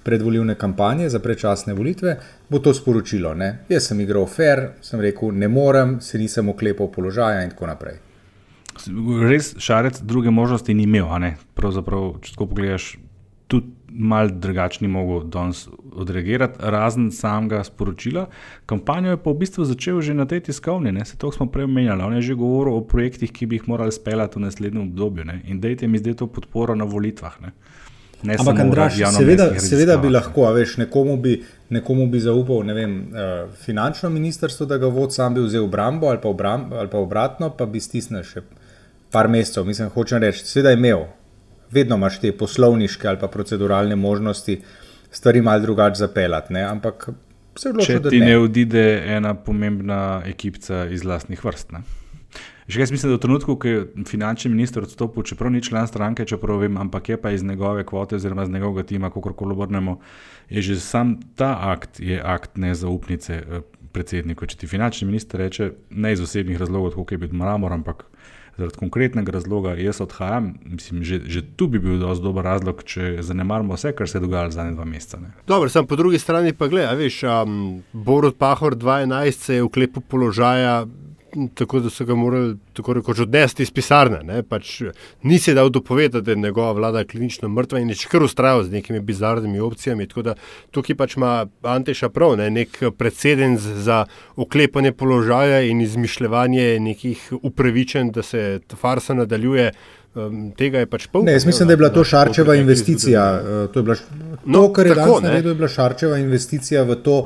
predvoljivne 0.07 0.55
kampanje 0.55 1.09
za 1.11 1.19
predčasne 1.19 1.75
volitve, 1.75 2.15
bo 2.49 2.59
to 2.63 2.73
sporočilo. 2.73 3.33
Ne? 3.35 3.49
Jaz 3.69 3.89
sem 3.91 3.99
igral 4.01 4.25
fair, 4.31 4.69
sem 4.81 5.03
rekel, 5.03 5.35
ne 5.35 5.49
morem, 5.51 5.97
se 6.01 6.19
nisem 6.19 6.49
oklepal 6.49 6.87
položaja 6.91 7.43
in 7.43 7.51
tako 7.51 7.67
naprej. 7.67 7.99
Res 9.27 9.55
šarec 9.59 9.99
druge 10.05 10.31
možnosti 10.31 10.73
ni 10.73 10.85
imel, 10.87 11.09
Pravzaprav, 11.57 12.21
če 12.23 12.37
tako 12.37 12.47
pogledaš, 12.53 12.93
tudi 13.51 13.73
malo 13.89 14.29
drugačni 14.29 14.87
mogel 14.87 15.23
danes 15.31 15.65
odreagirati, 15.91 16.59
razen 16.59 17.11
samega 17.11 17.63
sporočila. 17.63 18.27
Kampanjo 18.65 19.11
je 19.11 19.19
pa 19.23 19.31
v 19.31 19.39
bistvu 19.43 19.65
začel 19.65 20.01
že 20.01 20.13
na 20.13 20.25
tej 20.25 20.43
tiskovni, 20.47 20.91
ne? 20.91 21.05
se 21.05 21.17
to 21.17 21.31
smo 21.31 21.49
prej 21.51 21.65
omenjali. 21.65 22.03
On 22.03 22.15
je 22.15 22.21
že 22.21 22.35
govoril 22.35 22.77
o 22.77 22.83
projektih, 22.83 23.31
ki 23.31 23.45
bi 23.45 23.55
jih 23.55 23.67
morali 23.67 23.91
speljati 23.91 24.39
v 24.39 24.45
naslednjem 24.45 24.87
obdobju 24.87 25.25
ne? 25.25 25.41
in 25.47 25.61
dajte 25.61 25.87
mi 25.87 25.97
zdaj 25.97 26.13
to 26.13 26.27
podporo 26.27 26.75
na 26.75 26.85
volitvah. 26.85 27.41
Ne? 27.41 27.51
Ne 28.23 28.35
Ampak, 28.39 28.59
Andraš, 28.59 28.95
seveda, 29.13 29.51
seveda 29.61 29.97
bi 30.01 30.09
lahko, 30.09 30.47
veš, 30.53 30.77
nekomu 30.81 31.17
bi, 31.21 31.35
nekomu 31.69 32.07
bi 32.09 32.19
zaupal 32.19 32.63
ne 32.65 32.73
vem, 32.73 32.95
uh, 33.11 33.51
finančno 33.65 34.09
ministrstvo, 34.09 34.65
da 34.65 34.79
ga 34.81 34.89
vod 34.89 35.13
sam 35.13 35.35
bi 35.37 35.43
vzel 35.45 35.67
v 35.67 35.69
obrambo 35.69 36.09
ali 36.09 36.21
pa, 36.23 36.29
obram, 36.29 36.71
ali 36.73 36.89
pa 36.89 36.97
obratno, 36.97 37.51
pa 37.53 37.67
bi 37.69 37.81
stisnil 37.83 38.25
še 38.25 38.41
par 39.13 39.29
mesecev. 39.29 39.67
Mislim, 39.69 39.91
hočem 39.93 40.23
reči, 40.23 40.47
seveda 40.49 40.73
je 40.73 40.79
imel, 40.81 41.05
vedno 41.71 41.95
imaš 41.95 42.19
te 42.23 42.33
poslovniške 42.37 43.07
ali 43.07 43.21
pa 43.21 43.27
proceduralne 43.27 43.95
možnosti 43.95 44.61
stvari 45.11 45.41
malo 45.41 45.61
drugače 45.61 45.95
zapeljati. 45.95 46.53
Ne? 46.53 46.63
Ampak 46.63 47.09
se 47.55 47.69
odločil, 47.69 47.99
da 47.99 48.09
ti 48.09 48.19
ne. 48.19 48.25
ne 48.25 48.37
odide 48.37 49.03
ena 49.05 49.33
pomembna 49.33 50.21
ekipa 50.25 50.85
iz 50.91 51.05
vlastnih 51.05 51.45
vrst. 51.45 51.71
Ne? 51.71 51.85
Še 52.67 52.81
jaz 52.81 52.91
mislim, 52.91 53.13
da 53.13 53.15
v 53.15 53.23
trenutku, 53.23 53.55
ko 53.55 53.69
je 53.69 53.83
finančni 54.09 54.51
minister 54.51 54.83
odstopil, 54.83 55.23
čeprav 55.23 55.53
ni 55.55 55.61
član 55.63 55.87
stranke, 55.87 56.25
čeprav 56.27 56.59
vem, 56.65 56.75
ampak 56.77 57.13
je 57.13 57.17
pa 57.21 57.31
iz 57.31 57.43
njegove 57.43 57.85
kvote 57.87 58.19
oziroma 58.19 58.43
iz 58.43 58.51
njegovega 58.51 58.83
tima, 58.87 59.09
kako 59.09 59.33
koli 59.33 59.55
obrnemo, 59.55 59.99
je 60.49 60.61
že 60.61 60.79
sam 60.83 61.15
ta 61.35 61.53
akt, 61.71 61.99
je 61.99 62.19
akt 62.19 62.57
nezaupnice 62.59 63.33
eh, 63.33 63.63
predsedniku. 63.95 64.45
Če 64.45 64.57
ti 64.57 64.67
finančni 64.67 65.07
minister 65.07 65.39
reče, 65.39 65.71
ne 65.89 66.11
iz 66.11 66.21
osebnih 66.21 66.59
razlogov, 66.59 66.99
kot 66.99 67.15
je 67.15 67.21
bil 67.23 67.31
Mramor, 67.31 67.71
ampak 67.71 68.03
zaradi 68.57 68.75
konkretnega 68.75 69.31
razloga 69.31 69.77
jaz 69.79 70.01
odhajam. 70.03 70.53
Mislim, 70.65 71.03
že, 71.07 71.21
že 71.23 71.45
tu 71.55 71.69
bi 71.71 71.79
bil 71.79 72.01
dovolj 72.01 72.19
dober 72.25 72.45
razlog, 72.51 72.83
če 72.83 73.21
zanemarimo 73.23 73.77
vse, 73.77 73.95
kar 73.95 74.09
se 74.09 74.17
je 74.17 74.25
dogajalo 74.27 74.51
zadnje 74.51 74.75
dva 74.75 74.85
meseca. 74.85 75.23
Ne. 75.23 75.31
Dobro, 75.47 75.69
sem 75.69 75.87
po 75.87 75.95
drugi 75.95 76.19
strani 76.19 76.51
pa 76.53 76.67
gledaj, 76.67 76.99
veš, 76.99 77.23
um, 77.31 77.59
Borod 77.93 78.35
Pahor 78.35 78.75
2.11 78.75 79.45
se 79.45 79.61
je 79.61 79.63
v 79.63 79.71
klepu 79.71 80.01
položaja 80.01 80.81
tako 81.53 81.79
da 81.79 81.89
so 81.89 82.05
ga 82.05 82.15
morali 82.15 82.55
tako 82.73 82.93
rekoč 82.93 83.19
odnesti 83.19 83.63
iz 83.63 83.71
pisarne. 83.71 84.43
Pač, 84.49 84.81
ni 85.23 85.39
se 85.39 85.53
dal 85.53 85.69
dopovedati, 85.69 86.25
da 86.25 86.31
je 86.31 86.37
njegova 86.37 86.71
vlada 86.71 87.03
klinično 87.03 87.49
mrtva 87.49 87.79
in 87.79 87.89
je 87.89 87.95
kar 88.11 88.23
ustrajal 88.23 88.63
z 88.63 88.71
nekimi 88.71 88.99
bizarnimi 88.99 89.59
opcijami. 89.59 90.07
Da, 90.23 90.35
tukaj 90.71 90.95
pač 90.95 91.17
ima 91.17 91.45
Anteša 91.61 92.09
prav, 92.09 92.37
ne? 92.37 92.49
nek 92.49 92.81
predseden 92.97 93.57
za 93.57 94.05
oklepanje 94.35 94.91
položaja 94.91 95.61
in 95.61 95.81
izmišljanje 95.81 96.79
nekih 96.79 97.33
upravičen, 97.41 98.11
da 98.11 98.23
se 98.23 98.59
ta 98.67 98.75
farsa 98.75 99.13
nadaljuje. 99.13 99.71
Um, 100.17 100.47
tega 100.57 100.81
je 100.81 100.87
pač 100.89 101.03
pol. 101.13 101.27
Ne, 101.27 101.35
jaz 101.35 101.45
mislim, 101.45 101.67
da 101.67 101.73
je 101.75 101.77
bila 101.77 101.89
to 101.93 102.03
šarčeva 102.03 102.55
investicija. 102.57 103.25
Uh, 103.37 103.73
to, 103.73 103.83
bila, 103.83 103.95
to 103.95 104.37
no, 104.45 104.63
kar 104.73 104.87
je 104.87 104.95
danes 104.97 105.21
naredil, 105.21 105.51
je 105.51 105.57
bila 105.59 105.69
šarčeva 105.69 106.17
investicija 106.17 106.81
v 106.87 106.95
to, 107.05 107.17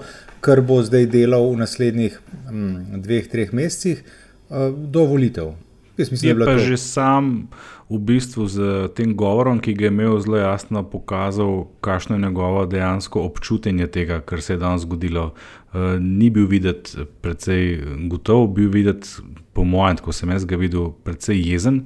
kar 0.42 0.62
bo 0.62 0.82
zdaj 0.84 1.06
delal 1.14 1.52
v 1.54 1.62
naslednjih 1.62 2.18
um, 2.50 3.02
dveh, 3.02 3.28
treh 3.30 3.54
mesecih 3.54 4.02
uh, 4.02 4.72
do 4.74 5.06
volitev. 5.06 5.54
Mislim, 5.98 6.40
je 6.40 6.46
pa 6.46 6.58
to. 6.58 6.64
že 6.66 6.78
sam 6.82 7.48
v 7.92 8.00
bistvu 8.00 8.48
z 8.48 8.58
tem 8.96 9.14
govorom, 9.14 9.60
ki 9.60 9.76
ga 9.78 9.86
je 9.86 9.92
imel, 9.92 10.16
zelo 10.24 10.40
jasno 10.40 10.82
pokazal, 10.88 11.68
kakšno 11.84 12.16
je 12.16 12.24
njegovo 12.24 12.66
dejansko 12.66 13.22
občutenje 13.22 13.88
tega, 13.88 14.22
kar 14.26 14.42
se 14.42 14.54
je 14.54 14.58
danes 14.58 14.82
zgodilo. 14.82 15.34
Uh, 15.74 16.00
ni 16.00 16.30
bil 16.30 16.48
videti 16.50 17.06
precej 17.22 17.84
gotov, 18.10 18.48
bil 18.56 18.72
videti, 18.72 19.22
po 19.54 19.64
mojem, 19.64 20.02
ko 20.02 20.16
sem 20.16 20.32
jaz 20.32 20.48
ga 20.48 20.58
videl, 20.58 20.90
precej 21.04 21.38
jezen. 21.38 21.86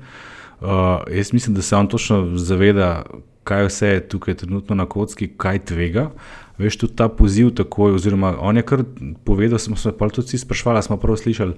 Uh, 0.61 1.03
jaz 1.11 1.33
mislim, 1.33 1.55
da 1.55 1.61
se 1.61 1.75
on 1.75 1.89
točno 1.91 2.37
zaveda, 2.37 3.03
kaj 3.43 3.67
vse 3.67 3.87
je 3.87 4.07
tukaj 4.09 4.33
trenutno 4.45 4.75
na 4.75 4.85
kocki, 4.85 5.27
kaj 5.37 5.65
tvega. 5.65 6.09
Veš, 6.57 6.77
tudi 6.77 6.95
ta 6.95 7.09
poziv 7.11 7.51
takoj, 7.55 7.97
oziroma 7.97 8.35
on 8.39 8.57
je 8.57 8.63
kar 8.63 8.83
povedal, 9.23 9.59
smo 9.59 9.75
se 9.75 9.91
pa 9.91 10.09
tudi 10.09 10.37
sprašvali, 10.37 10.83
smo 10.83 10.97
prav 10.97 11.17
slišali, 11.19 11.53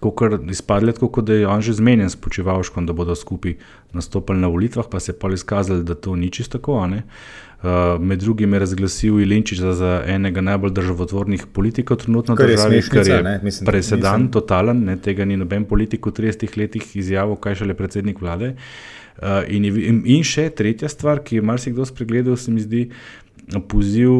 kako 0.00 0.38
izpadle, 0.50 0.92
tako 0.92 1.22
da 1.22 1.34
je 1.34 1.46
on 1.46 1.60
že 1.60 1.72
zmenjen 1.72 2.10
s 2.10 2.16
počivalškom, 2.16 2.86
da 2.86 2.92
bodo 2.92 3.14
skupaj 3.14 3.54
nastopili 3.92 4.38
na 4.38 4.46
volitvah, 4.48 4.86
pa 4.90 5.00
se 5.00 5.12
je 5.12 5.18
pa 5.18 5.32
izkazalo, 5.32 5.82
da 5.82 5.94
to 5.94 6.16
ni 6.16 6.30
čisto 6.30 6.58
tako. 6.58 6.72
Uh, 6.78 8.00
med 8.00 8.18
drugim 8.18 8.52
je 8.52 8.58
razglasil 8.58 9.20
Ilinčiča 9.20 9.72
za 9.72 10.02
enega 10.06 10.40
najbolj 10.40 10.70
državotvornih 10.70 11.46
politikov 11.52 11.96
trenutno 11.96 12.34
v 12.34 12.46
državi, 12.46 12.82
kar 12.90 13.08
je 13.08 13.40
presedan, 13.66 14.28
totalen, 14.30 14.84
ne, 14.84 14.96
tega 14.96 15.24
ni 15.24 15.36
noben 15.36 15.64
politik 15.64 16.06
v 16.06 16.12
30 16.12 16.58
letih 16.58 16.96
izjavil, 16.96 17.34
kaj 17.36 17.54
šele 17.54 17.74
predsednik 17.74 18.20
vlade. 18.20 18.54
Uh, 19.18 19.42
in, 19.50 19.64
in, 19.64 20.02
in 20.06 20.22
še 20.22 20.50
tretja 20.54 20.88
stvar, 20.88 21.24
ki 21.26 21.40
je 21.40 21.42
marsikdo 21.42 21.82
spregledal, 21.86 22.36
se 22.38 22.54
mi 22.54 22.62
zdi, 22.62 22.84
poziv 23.68 24.10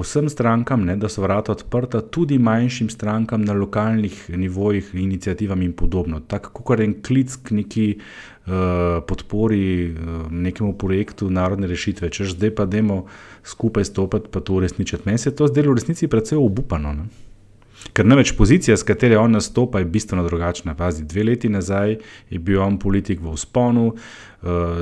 vsem 0.00 0.28
strankam, 0.28 0.84
ne, 0.84 0.96
da 0.96 1.08
so 1.08 1.22
vrata 1.22 1.52
odprta, 1.52 2.00
tudi 2.00 2.38
manjšim 2.38 2.90
strankam 2.90 3.44
na 3.44 3.52
lokalnih 3.52 4.30
nivojih, 4.30 4.90
inicijativam 4.94 5.62
in 5.62 5.72
podobno. 5.72 6.20
Tako 6.20 6.62
kot 6.62 6.80
en 6.80 6.96
klic 7.02 7.36
k 7.42 7.58
neki 7.60 7.86
uh, 7.98 8.52
podpori 9.06 9.90
uh, 9.90 10.32
nekemu 10.32 10.72
projektu 10.78 11.30
narodne 11.30 11.68
rešitve, 11.68 12.10
če 12.10 12.32
zdaj 12.32 12.54
pa 12.56 12.66
demo 12.66 13.04
skupaj 13.44 13.84
stopiti, 13.84 14.32
pa 14.32 14.40
to 14.40 14.60
uresničiti. 14.60 15.02
Meni 15.06 15.18
se 15.18 15.36
to 15.36 15.48
zdelo 15.48 15.72
v 15.72 15.82
resnici 15.82 16.08
precej 16.08 16.40
obupano. 16.40 16.92
Ne. 16.92 17.08
Ker 17.94 18.06
namreč 18.06 18.32
pozicija, 18.36 18.76
s 18.76 18.86
katero 18.86 19.20
on 19.22 19.36
nastopa, 19.36 19.78
je 19.78 19.86
bistveno 19.90 20.24
drugačna. 20.26 20.74
Pazi, 20.74 21.04
dve 21.04 21.24
leti 21.24 21.48
nazaj 21.48 21.96
je 22.30 22.38
bil 22.38 22.60
on 22.62 22.78
politik 22.78 23.20
v 23.22 23.32
usponu, 23.32 23.92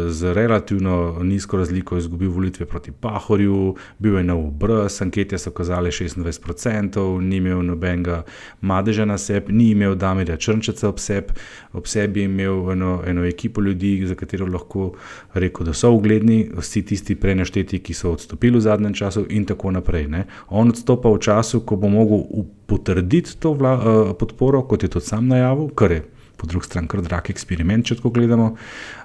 z 0.09 0.33
relativno 0.35 1.19
nizko 1.23 1.57
razliko 1.57 1.97
izgubil 1.97 2.31
volitve 2.31 2.67
proti 2.67 2.93
Pahorju, 2.93 3.75
bil 3.99 4.17
je 4.17 4.25
na 4.25 4.35
obrz, 4.35 5.03
ankete 5.03 5.39
so 5.39 5.51
kazale 5.51 5.91
26%, 5.91 7.21
ni 7.21 7.37
imel 7.37 7.63
nobenega 7.63 8.23
madeža 8.61 9.05
na 9.05 9.19
sebi, 9.19 9.53
ni 9.53 9.71
imel 9.71 9.95
Damirja 9.95 10.37
Črnčeca 10.37 10.89
ob 10.89 10.99
sebi, 10.99 11.33
ob 11.73 11.87
sebi 11.87 12.21
je 12.21 12.25
imel 12.25 12.71
eno, 12.73 13.03
eno 13.07 13.25
ekipo 13.25 13.61
ljudi, 13.61 14.07
za 14.07 14.15
katero 14.15 14.47
lahko 14.47 14.93
rekel, 15.35 15.67
da 15.67 15.73
so 15.73 15.91
ugledni, 15.93 16.51
vsi 16.57 16.83
tisti 16.83 17.15
prenešteti, 17.15 17.79
ki 17.79 17.95
so 17.95 18.13
odstopili 18.13 18.59
v 18.59 18.61
zadnjem 18.61 18.95
času 18.95 19.25
in 19.31 19.45
tako 19.45 19.71
naprej. 19.71 20.09
Ne. 20.09 20.27
On 20.49 20.69
odstopa 20.69 21.09
v 21.09 21.19
času, 21.19 21.61
ko 21.61 21.77
bo 21.77 21.89
mogel 21.89 22.45
potrditi 22.67 23.39
to 23.41 23.53
vla, 23.53 23.73
uh, 23.75 24.13
podporo, 24.19 24.63
kot 24.69 24.83
je 24.83 24.89
tudi 24.89 25.07
sam 25.07 25.29
najavil, 25.29 25.71
kar 25.75 25.93
je 25.93 26.03
po 26.37 26.47
drugi 26.47 26.67
strani 26.67 26.89
kar 26.89 27.01
drag 27.05 27.31
eksperiment, 27.33 27.87
če 27.89 27.97
tako 27.99 28.11
gledamo. 28.17 28.51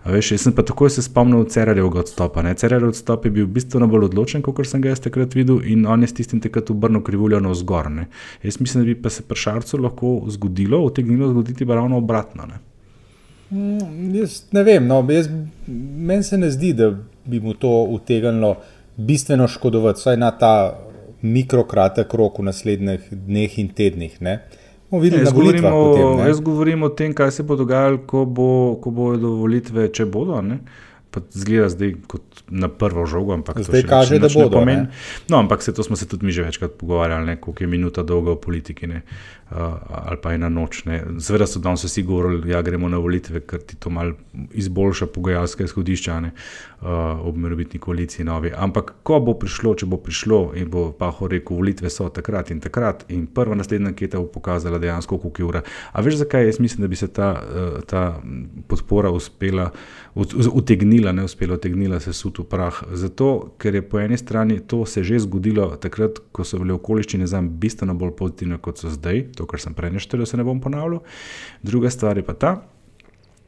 Veš, 0.05 0.33
jaz 0.35 0.45
sem 0.47 0.55
pa 0.55 0.65
takoj 0.67 0.91
se 0.91 1.03
spomnil 1.05 1.45
Cerarjevega 1.51 2.01
odstopa. 2.03 2.43
Cerarjev 2.57 2.91
odstop 2.91 3.25
je 3.25 3.31
bil 3.35 3.47
bistveno 3.47 3.87
bolj 3.91 4.09
odločen, 4.09 4.43
kot 4.43 4.59
sem 4.67 4.83
ga 4.83 4.91
jaz 4.91 5.03
takrat 5.03 5.35
videl, 5.37 5.61
in 5.63 5.85
on 5.87 6.03
je 6.03 6.11
s 6.11 6.17
tistim 6.19 6.41
takrat 6.43 6.69
obrnil 6.73 7.03
krivuljo 7.07 7.39
na 7.39 7.53
vzgor. 7.53 7.91
Ne. 7.91 8.09
Jaz 8.43 8.59
mislim, 8.59 8.83
da 8.83 8.91
bi 8.91 8.97
pa 9.01 9.09
se 9.09 9.23
pršarcu 9.27 9.79
lahko 9.81 10.17
zgodilo, 10.27 10.81
utegnilo 10.87 11.31
zgoditi 11.31 11.65
pa 11.65 11.79
ravno 11.79 12.01
obratno. 12.03 12.49
Ne. 12.51 12.59
Mm, 13.51 14.15
jaz 14.15 14.43
ne 14.51 14.63
vem, 14.63 14.87
no, 14.87 15.01
meni 15.67 16.23
se 16.23 16.37
ne 16.37 16.51
zdi, 16.51 16.73
da 16.73 16.91
bi 17.25 17.39
mu 17.39 17.53
to 17.53 17.71
utegnilo 17.95 18.55
bistveno 18.97 19.47
škodovati, 19.47 19.99
vsaj 19.99 20.17
na 20.17 20.31
ta 20.31 20.53
mikrokratek 21.21 22.13
rok 22.13 22.39
v 22.39 22.49
naslednjih 22.49 23.07
dneh 23.11 23.59
in 23.59 23.69
tednih. 23.77 24.17
Ne. 24.21 24.39
Uh, 24.91 24.99
Videli, 24.99 25.23
jaz, 25.23 25.31
govorim 25.31 25.65
o, 25.65 25.71
potem, 25.71 26.27
jaz 26.27 26.39
govorim 26.43 26.83
o 26.83 26.89
tem, 26.89 27.13
kaj 27.15 27.31
se 27.31 27.43
bo 27.47 27.55
dogajalo, 27.55 28.01
ko, 28.07 28.25
bo, 28.27 28.47
ko 28.83 28.91
bodo 28.91 29.37
volitve, 29.39 29.87
če 29.87 30.05
bodo. 30.05 30.41
Ne? 30.43 30.59
Zgleda 31.31 31.69
zdaj 31.69 31.93
kot 32.07 32.43
na 32.49 32.67
prvo 32.67 33.05
žogo, 33.05 33.33
ampak 33.33 33.59
zdaj 33.63 33.83
kaže, 33.83 34.19
da 34.19 34.29
bodo. 34.33 34.63
No, 35.27 35.37
ampak 35.37 35.63
se, 35.63 35.73
to 35.73 35.83
smo 35.83 35.95
se 35.95 36.07
tudi 36.07 36.25
mi 36.25 36.31
že 36.31 36.43
večkrat 36.43 36.71
pogovarjali, 36.79 37.37
koliko 37.41 37.63
je 37.63 37.67
minuta 37.67 38.03
dolga 38.03 38.31
v 38.31 38.41
politiki. 38.41 38.87
Ne? 38.87 39.01
uh, 39.51 39.57
ali 40.07 40.17
pa 40.21 40.33
ena 40.33 40.49
noč. 40.49 40.83
Zveda 41.17 41.47
so 41.47 41.59
danes 41.59 41.83
vsi 41.83 42.03
govorili, 42.03 42.41
da 42.41 42.51
ja, 42.55 42.61
gremo 42.61 42.89
na 42.89 42.97
volitve, 42.97 43.41
ker 43.47 43.59
ti 43.59 43.75
to 43.75 43.89
malo 43.89 44.13
izboljša 44.53 45.05
pogajalske 45.05 45.63
izhodišča 45.63 46.17
uh, 46.21 46.87
ob 47.27 47.37
merovitni 47.37 47.79
koaliciji 47.79 48.25
novi. 48.25 48.51
Ampak 48.55 48.93
ko 49.03 49.19
bo 49.19 49.35
prišlo, 49.39 49.75
če 49.75 49.89
bo 49.91 49.99
prišlo 50.01 50.41
in 50.59 50.69
bo 50.71 50.89
pa 50.97 51.11
ho 51.11 51.27
rekel, 51.27 51.57
volitve 51.57 51.89
so 51.89 52.09
takrat 52.09 52.51
in 52.51 52.61
takrat 52.63 53.05
in 53.11 53.27
prva 53.27 53.55
naslednja 53.55 53.91
anketa 53.91 54.19
bo 54.19 54.29
pokazala 54.31 54.79
dejansko, 54.79 55.17
koliko 55.17 55.41
je 55.41 55.47
ura. 55.47 55.63
A 55.91 56.01
veš, 56.01 56.21
zakaj 56.23 56.47
jaz 56.47 56.59
mislim, 56.59 56.85
da 56.85 56.91
bi 56.91 56.99
se 56.99 57.07
ta, 57.07 57.33
uh, 57.41 57.81
ta 57.87 58.21
podpora 58.67 59.11
uspela, 59.11 59.71
utegnila, 60.15 61.00
ne 61.09 61.23
uspela, 61.25 61.57
utegnila 61.57 61.97
se 61.99 62.13
sut 62.13 62.37
v 62.37 62.45
prah? 62.45 62.83
Zato, 62.93 63.55
ker 63.57 63.73
je 63.75 63.81
po 63.81 63.97
eni 63.97 64.19
strani 64.21 64.59
to 64.61 64.85
se 64.85 65.01
že 65.03 65.23
zgodilo 65.25 65.65
takrat, 65.81 66.21
ko 66.31 66.45
so 66.45 66.61
bile 66.61 66.77
okoliščine 66.77 67.25
za 67.25 67.41
me 67.41 67.49
bistveno 67.49 67.97
bolj 67.97 68.13
pozitivne, 68.19 68.61
kot 68.61 68.77
so 68.77 68.93
zdaj 68.93 69.31
to, 69.33 69.49
kar 69.49 69.63
sem 69.63 69.73
prej 69.73 69.95
naštel, 69.97 70.21
se 70.29 70.37
ne 70.37 70.45
bom 70.45 70.61
ponavljal. 70.61 71.01
Druga 71.65 71.89
stvar 71.89 72.21
je 72.21 72.25
pa 72.29 72.37
ta, 72.37 72.53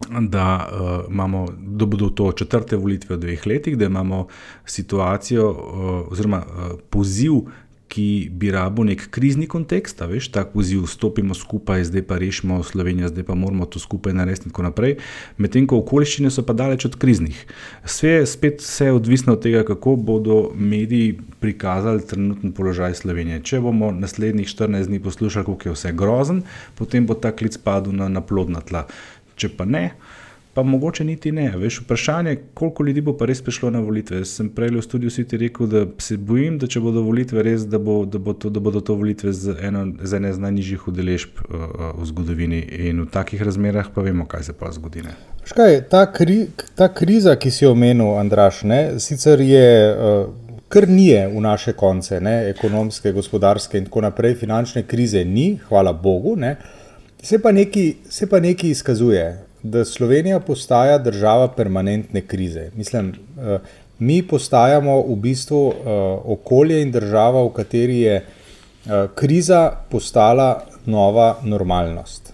da, 0.09 0.69
uh, 0.71 1.13
imamo, 1.13 1.47
da 1.57 1.85
bodo 1.85 2.09
to 2.09 2.31
četrte 2.31 2.75
volitve 2.75 3.15
v 3.15 3.19
dveh 3.19 3.47
letih, 3.47 3.77
da 3.77 3.85
imamo 3.85 4.27
situacijo 4.65 5.49
uh, 5.49 6.11
oziroma 6.11 6.37
uh, 6.37 6.79
poziv 6.89 7.33
ki 7.93 8.29
bi 8.31 8.49
rabo 8.51 8.83
nek 8.87 9.05
krizni 9.13 9.45
kontekst, 9.47 10.01
veš, 10.09 10.31
tako 10.33 10.57
poziv, 10.57 10.87
stopimo 10.89 11.35
skupaj, 11.37 11.83
zdaj 11.91 12.01
pa 12.09 12.17
rešimo 12.17 12.63
Slovenijo, 12.65 13.11
zdaj 13.11 13.27
pa 13.27 13.35
moramo 13.37 13.67
to 13.69 13.79
skupaj 13.79 14.15
narediti 14.17 14.49
in 14.49 14.53
tako 14.53 14.65
naprej. 14.65 14.95
Medtem 15.37 15.67
ko 15.69 15.77
okoliščine 15.83 16.31
so 16.33 16.41
pa 16.47 16.55
daleč 16.57 16.87
od 16.89 16.97
kriznih. 16.97 17.37
Vse 17.85 18.15
je 18.15 18.25
spet 18.29 18.65
vse 18.65 18.89
odvisno 18.91 19.37
od 19.37 19.43
tega, 19.45 19.61
kako 19.67 19.95
bodo 19.95 20.39
mediji 20.55 21.19
prikazali 21.39 22.01
trenutni 22.07 22.49
položaj 22.57 22.97
Slovenije. 23.03 23.43
Če 23.45 23.61
bomo 23.61 23.91
naslednjih 23.93 24.49
14 24.49 24.89
dni 24.89 25.01
poslušali, 25.03 25.45
kako 25.45 25.69
je 25.69 25.77
vse 25.77 25.93
grozen, 25.93 26.41
potem 26.79 27.05
bo 27.05 27.13
ta 27.13 27.31
klic 27.35 27.59
padel 27.61 27.93
na, 27.93 28.09
na 28.09 28.25
plodna 28.25 28.65
tla. 28.65 28.87
Če 29.37 29.53
pa 29.53 29.69
ne, 29.69 29.91
pa 30.53 30.63
mogoče 30.63 31.03
niti 31.03 31.31
ne. 31.31 31.53
Veš, 31.57 31.81
vprašanje, 31.81 32.37
koliko 32.53 32.83
ljudi 32.83 33.01
bo 33.01 33.17
pa 33.17 33.25
res 33.25 33.41
prišlo 33.41 33.69
na 33.69 33.79
volitve. 33.79 34.17
Jaz 34.17 34.35
sem 34.37 34.49
prej 34.49 34.69
v 34.75 34.81
studiu 34.81 35.09
City 35.09 35.37
rekel, 35.37 35.67
da 35.67 35.85
se 35.97 36.17
bojim, 36.17 36.59
da 36.61 36.67
če 36.69 36.79
bodo 36.79 37.01
volitve 37.01 37.43
res, 37.43 37.65
da, 37.69 37.79
bo, 37.79 38.03
da, 38.05 38.21
bo 38.21 38.33
to, 38.33 38.51
da 38.53 38.61
bodo 38.61 38.81
to 38.81 38.95
volitve 38.95 39.33
z, 39.33 39.55
eno, 39.65 39.87
z 40.01 40.19
ene 40.19 40.33
z 40.33 40.43
najnižjih 40.45 40.87
udeležb 40.93 41.41
uh, 41.41 41.65
v 41.97 42.05
zgodovini. 42.11 42.61
In 42.89 43.01
v 43.05 43.09
takih 43.13 43.41
razmerah 43.41 43.89
pa 43.95 44.05
vemo, 44.05 44.27
kaj 44.29 44.49
se 44.51 44.53
pa 44.59 44.69
zgodi. 44.71 45.07
Škaj, 45.49 45.81
ta, 45.89 46.05
kri, 46.13 46.45
ta 46.77 46.87
kriza, 46.93 47.35
ki 47.35 47.51
si 47.51 47.65
jo 47.65 47.73
omenil, 47.73 48.13
Andraš, 48.19 48.63
ne, 48.63 48.99
sicer 49.01 49.41
je. 49.41 49.67
Uh, 49.91 50.39
Ker 50.73 50.87
ni 50.89 51.11
v 51.13 51.37
naše 51.37 51.75
konce, 51.77 52.17
ne, 52.17 52.47
ekonomske, 52.49 53.11
gospodarske 53.13 53.77
in 53.77 53.85
tako 53.85 54.01
naprej, 54.01 54.33
finančne 54.39 54.81
krize 54.89 55.21
ni, 55.21 55.59
hvala 55.67 55.91
Bogu, 55.93 56.33
ne, 56.33 56.55
se 57.21 57.37
pa 57.37 57.51
nekaj 57.53 58.71
izkazuje 58.71 59.42
da 59.63 59.85
Slovenija 59.85 60.39
postaja 60.39 60.97
država 60.97 61.47
permanentne 61.47 62.21
krize. 62.21 62.69
Mislim, 62.75 63.09
uh, 63.09 63.61
mi 63.99 64.27
postajamo 64.27 65.01
v 65.01 65.15
bistvu 65.15 65.67
uh, 65.67 65.73
okolje 66.25 66.81
in 66.81 66.91
država, 66.91 67.43
v 67.43 67.53
kateri 67.55 67.99
je 67.99 68.15
uh, 68.19 68.91
kriza 69.15 69.71
postala 69.89 70.65
nova 70.85 71.37
normalnost. 71.43 72.33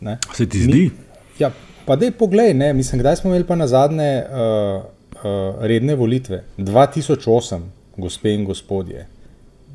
Ne? 0.00 0.18
Se 0.34 0.48
ti 0.48 0.62
zdi? 0.62 0.72
Mi, 0.72 0.90
ja, 1.38 1.50
pa 1.86 1.96
da 1.96 2.04
je 2.04 2.12
pogled, 2.12 2.56
ne, 2.56 2.72
mislim, 2.72 3.00
kdaj 3.00 3.16
smo 3.16 3.30
imeli 3.30 3.46
pa 3.46 3.56
na 3.56 3.66
zadnje 3.66 4.24
uh, 4.24 4.82
uh, 4.82 5.62
redne 5.62 5.94
volitve? 5.94 6.42
2008, 6.58 7.60
gospe 7.96 8.34
in 8.34 8.44
gospodje. 8.44 9.06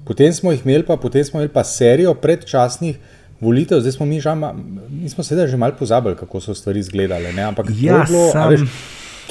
Potem 0.06 0.34
smo 0.34 0.52
jih 0.52 0.66
imeli, 0.66 0.84
pa 0.86 0.98
potem 0.98 1.24
smo 1.26 1.40
imeli 1.40 1.54
pa 1.54 1.64
serijo 1.64 2.14
predčasnih 2.14 3.00
volitev, 3.44 3.84
zdaj 3.84 3.98
smo 3.98 4.06
mi, 4.10 4.22
žal, 4.24 4.40
mi 4.90 5.10
smo 5.10 5.24
sedaj 5.24 5.48
že 5.52 5.60
malo 5.60 5.76
pozabili, 5.80 6.16
kako 6.20 6.42
so 6.42 6.56
stvari 6.56 6.80
izgledale. 6.80 7.34
Ne? 7.34 7.44
Ampak 7.44 7.70
ja, 7.76 7.94
to 7.94 8.00
je 8.00 8.06
bilo, 8.08 8.32
sam, 8.32 8.50
veš, 8.50 8.66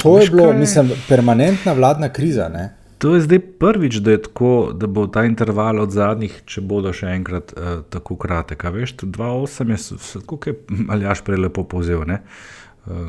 to 0.02 0.18
je 0.20 0.30
bilo 0.30 0.52
mislim, 0.52 0.92
permanentna 1.08 1.72
vladna 1.72 2.12
kriza. 2.12 2.48
Ne? 2.48 2.70
To 3.02 3.14
je 3.14 3.20
zdaj 3.20 3.38
prvič, 3.58 3.96
da, 3.96 4.10
je 4.14 4.22
tako, 4.22 4.70
da 4.74 4.86
bo 4.86 5.06
ta 5.06 5.24
interval 5.26 5.80
od 5.82 5.90
zadnjih, 5.90 6.36
če 6.46 6.60
bodo 6.62 6.92
še 6.94 7.08
enkrat 7.10 7.50
uh, 7.56 7.80
tako 7.90 8.14
kratek. 8.16 8.62
Veš, 8.70 8.94
2-8 9.02 9.72
je, 9.74 9.78
kako 10.22 10.50
je 10.50 10.54
Aljaš 10.94 11.24
prej 11.26 11.42
lepo 11.42 11.64
povzel. 11.66 12.04
Eh, 12.06 12.20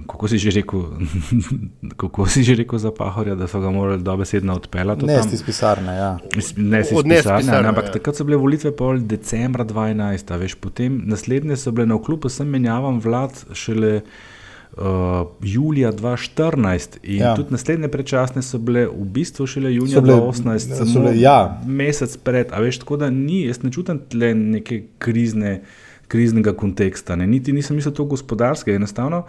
kako 0.08 0.28
si 0.28 0.38
že 0.38 0.52
rekel, 0.52 0.86
kako 2.02 2.28
si 2.30 2.44
že 2.44 2.56
rekel 2.56 2.78
za 2.78 2.92
Pahorja, 2.92 3.36
da 3.36 3.48
so 3.48 3.60
ga 3.60 3.72
morali 3.74 4.04
dobesedno 4.04 4.54
odpeljati? 4.54 5.06
Ne, 5.06 5.22
iz 5.34 5.44
pisarne. 5.44 5.96
Ja. 5.98 6.12
Ne, 6.58 6.82
iz 6.82 6.94
pisarne, 6.94 7.18
pisarne, 7.18 7.70
ampak 7.70 7.90
ja. 7.90 7.92
takrat 7.98 8.16
so 8.16 8.24
bile 8.24 8.38
volitve 8.38 8.70
pol 8.76 9.02
decembra 9.02 9.66
2011, 9.66 10.38
veš, 10.38 10.56
potem 10.62 11.02
naslednje 11.10 11.58
so 11.58 11.74
bile 11.74 11.90
na 11.90 11.98
vkljub 11.98 12.30
vsem 12.30 12.48
menjavam 12.50 13.02
vlad 13.02 13.46
šele. 13.54 14.02
Uh, 14.74 15.28
julija 15.46 15.92
2014 15.94 16.96
in 17.04 17.20
ja. 17.22 17.36
tudi 17.38 17.54
naslednje 17.54 17.92
prečasne 17.94 18.42
so 18.42 18.58
bile 18.58 18.88
v 18.90 19.06
bistvu 19.06 19.46
šele 19.46 19.70
junija 19.70 20.02
2018, 20.02 20.74
samo 20.94 21.12
ja. 21.14 21.62
mesec 21.66 22.16
pred. 22.18 22.50
A 22.50 22.62
veš, 22.66 22.80
tako 22.82 22.98
da 22.98 23.12
ni, 23.14 23.44
jaz 23.46 23.62
ne 23.62 23.70
čutim 23.72 24.02
tle 24.10 24.32
neke 24.34 24.80
krizne 24.98 25.60
uh, 25.62 25.93
kriznega 26.14 26.54
konteksta, 26.54 27.16
ne? 27.18 27.26
niti 27.28 27.54
nisem 27.54 27.76
mislil 27.76 27.94
to 27.98 28.06
gospodarskega. 28.06 28.76
Enostavno, 28.78 29.24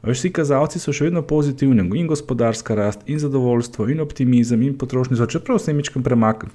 vsi 0.00 0.30
kazalci 0.32 0.80
so 0.80 0.94
še 0.96 1.10
vedno 1.10 1.20
pozitivni, 1.20 1.84
in 2.00 2.06
gospodarska 2.08 2.72
rast, 2.78 3.02
in 3.12 3.18
zadovoljstvo, 3.20 3.90
in 3.92 4.00
optimizem, 4.00 4.62
in 4.64 4.78
potrošništvo. 4.80 5.26
Čeprav 5.34 5.58
se 5.60 5.70
je 5.70 5.76
mečkim 5.76 6.04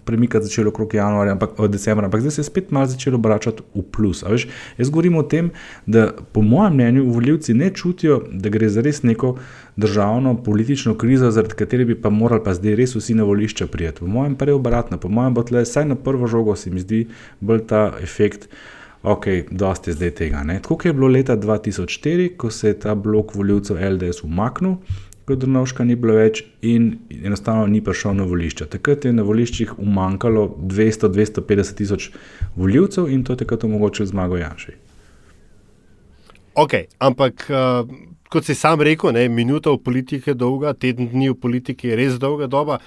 premikati 0.06 0.48
začelo 0.48 0.74
okrog 0.74 0.94
januarja, 0.98 1.36
ampak 1.38 1.60
od 1.62 1.75
decembra, 1.75 2.10
ampak 2.10 2.24
zdaj 2.25 2.34
se 2.34 2.42
je 2.42 2.48
spet 2.50 2.72
malo 2.74 2.89
začelo 2.89 3.20
obračati 3.22 3.62
v 3.75 3.84
plus. 3.94 4.24
Veš, 4.25 4.48
jaz 4.80 4.89
govorim 4.89 5.20
o 5.22 5.24
tem, 5.24 5.51
da 5.86 6.08
po 6.34 6.42
mojem 6.42 6.80
mnenju 6.80 7.06
voljivci 7.13 7.54
ne 7.54 7.70
čutijo, 7.70 8.24
da 8.32 8.50
gre 8.50 8.70
za 8.74 8.82
res 8.82 9.04
neko 9.06 9.36
državno 9.77 10.34
politično 10.44 10.96
krizo, 10.98 11.30
zaradi 11.32 11.60
katere 11.60 11.86
bi 11.86 12.00
pa 12.01 12.10
morali 12.10 12.42
pa 12.42 12.56
zdaj 12.58 12.80
res 12.82 12.96
vsi 12.98 13.13
na 13.13 13.27
volišča 13.30 13.68
prijeti. 13.70 14.01
Po 14.01 14.10
mojem 14.10 14.34
pa 14.36 14.50
je 14.50 14.58
obratno, 14.58 14.98
po 14.98 15.13
mojem 15.13 15.38
bo 15.38 15.46
tle, 15.46 15.62
saj 15.65 15.86
na 15.86 15.96
prvo 15.96 16.27
žogo 16.27 16.56
se 16.56 16.74
mi 16.74 16.82
zdi 16.82 17.06
bolj 17.39 17.68
ta 17.70 17.92
efekt 18.01 18.50
ok, 19.06 19.26
dosti 19.52 19.90
je 19.90 19.94
zdaj 19.94 20.12
tega. 20.12 20.44
Tako 20.62 20.78
je 20.88 20.94
bilo 20.94 21.08
leta 21.08 21.38
2004, 21.38 22.30
ko 22.38 22.50
se 22.52 22.68
je 22.68 22.80
ta 22.80 22.96
blok 22.96 23.36
voljivcev 23.36 23.78
LDS 23.78 24.24
umaknil, 24.24 24.76
ko 25.26 25.36
Drnovška 25.36 25.84
ni 25.84 25.96
bilo 25.96 26.14
več 26.18 26.44
in 26.62 26.98
enostavno 27.10 27.68
ni 27.68 27.82
prišel 27.84 28.14
na 28.18 28.26
volišča. 28.30 28.68
Takrat 28.70 29.06
je 29.06 29.14
na 29.14 29.26
voliščih 29.26 29.78
umankalo 29.82 30.48
200-250 30.62 31.78
tisoč 31.78 32.10
voljivcev 32.56 33.10
in 33.10 33.24
to 33.24 33.34
je 33.34 33.42
takrat 33.42 33.64
omogočilo 33.64 34.10
zmago 34.10 34.38
Janša. 34.38 34.76
Ok, 36.56 36.84
ampak. 37.00 37.48
Uh... 37.50 38.12
Kot 38.26 38.48
si 38.50 38.56
sam 38.58 38.82
rekel, 38.82 39.14
ne, 39.14 39.28
minuta 39.30 39.70
v 39.72 39.78
politiki 39.86 40.32
je 40.32 40.34
dolga, 40.36 40.74
teden 40.74 41.12
dni 41.12 41.30
v 41.30 41.36
politiki 41.40 41.92
je 41.92 41.96
res 41.96 42.16
dolga 42.20 42.48
doba. 42.52 42.80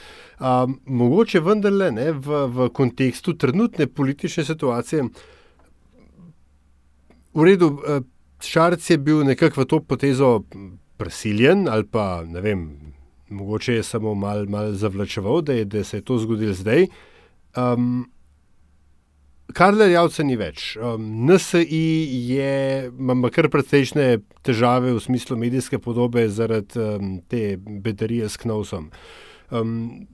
Um, 0.42 0.74
mogoče 0.84 1.40
vendarle 1.46 1.92
ne, 1.94 2.08
v, 2.12 2.40
v 2.52 2.66
kontekstu 2.74 3.36
trenutne 3.38 3.86
politične 3.86 4.44
situacije, 4.44 5.06
V 7.34 7.44
redu, 7.44 7.78
eh, 7.86 8.00
Šarc 8.40 8.90
je 8.90 8.98
bil 8.98 9.24
nekako 9.24 9.62
v 9.62 9.66
to 9.66 9.80
potezo 9.80 10.42
prisiljen, 10.96 11.68
ali 11.68 11.86
pa 11.86 12.24
ne 12.26 12.40
vem, 12.40 12.68
mogoče 13.30 13.74
je 13.74 13.82
samo 13.82 14.14
malo 14.14 14.46
mal 14.46 14.72
zavlačeval, 14.72 15.42
da, 15.42 15.64
da 15.64 15.84
se 15.84 15.96
je 15.96 16.04
to 16.04 16.18
zgodilo 16.18 16.54
zdaj. 16.54 16.86
Um, 17.56 18.10
Karler 19.52 19.90
Javca 19.90 20.22
ni 20.22 20.36
več. 20.36 20.76
Um, 20.76 21.06
NSI 21.26 21.80
je, 22.28 22.90
ima 22.92 23.30
kar 23.32 23.48
precejšnje 23.48 24.20
težave 24.44 24.92
v 24.92 25.00
smislu 25.00 25.38
medijske 25.40 25.80
podobe 25.80 26.26
zaradi 26.28 26.80
um, 26.82 27.14
te 27.28 27.56
bedarije 27.56 28.28
s 28.28 28.36
Knausom. 28.36 28.90
Um, 29.50 30.06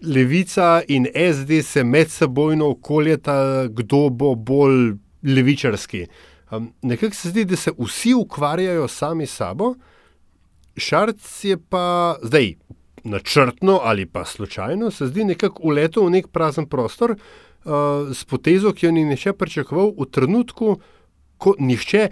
Levica 0.00 0.80
in 0.88 1.06
SD 1.12 1.62
se 1.64 1.84
med 1.84 2.10
sebojno 2.10 2.70
okoljeta, 2.76 3.68
kdo 3.68 4.08
bo 4.10 4.34
bolj 4.34 4.94
levičarski. 5.22 6.06
Um, 6.50 6.72
Nekako 6.82 7.14
se 7.14 7.28
zdi, 7.28 7.44
da 7.44 7.56
se 7.56 7.72
vsi 7.78 8.14
ukvarjajo 8.14 8.88
sami 8.88 9.26
s 9.26 9.36
sabo, 9.36 9.74
Šarc 10.76 11.44
je 11.44 11.56
pa 11.68 12.16
zdaj 12.22 12.54
načrtno 13.04 13.80
ali 13.82 14.06
pa 14.06 14.24
slučajno, 14.24 14.90
se 14.90 15.06
zdi 15.06 15.24
nekako 15.24 15.62
uletel 15.62 16.06
v 16.06 16.10
nek 16.10 16.28
prazen 16.28 16.66
prostor 16.66 17.10
uh, 17.10 17.74
s 18.14 18.24
potezo, 18.24 18.72
ki 18.72 18.86
jo 18.86 18.92
ni 18.92 19.04
nihče 19.04 19.32
pričakoval 19.32 19.92
v 19.98 20.06
trenutku, 20.10 20.76
ko 21.38 21.54
nihče, 21.58 22.08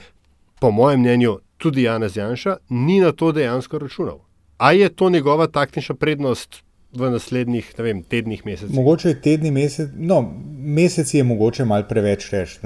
po 0.60 0.70
mojem 0.70 1.00
mnenju, 1.00 1.38
tudi 1.56 1.82
Janez 1.82 2.16
Janša, 2.16 2.56
ni 2.68 3.00
na 3.00 3.12
to 3.12 3.32
dejansko 3.32 3.78
računal. 3.78 4.20
A 4.58 4.72
je 4.72 4.88
to 4.88 5.10
njegova 5.10 5.46
taktična 5.46 5.94
prednost? 5.94 6.62
V 6.92 7.10
naslednjih 7.12 7.66
vem, 7.76 8.00
tednih, 8.02 8.46
mesecih. 8.46 8.72
Mogoče 8.74 9.12
tedni 9.20 9.50
mesec, 9.52 9.90
no, 9.92 10.22
mesec 10.58 11.10
je 11.14 11.24
mogoče 11.24 11.64
malo 11.68 11.84
preveč 11.88 12.30
reči, 12.32 12.60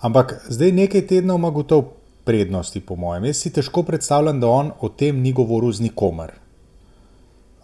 Ampak 0.00 0.46
zdaj 0.48 0.72
nekaj 0.72 1.06
tednov 1.06 1.36
ima 1.38 1.50
gotovo 1.50 1.92
prednosti, 2.24 2.80
po 2.80 2.96
mojem. 2.96 3.24
Jaz 3.24 3.36
si 3.36 3.52
težko 3.52 3.82
predstavljam, 3.82 4.40
da 4.40 4.48
on 4.48 4.70
o 4.80 4.88
tem 4.88 5.20
ni 5.20 5.32
govoril 5.32 5.72
z 5.72 5.84
nikomer. 5.86 6.32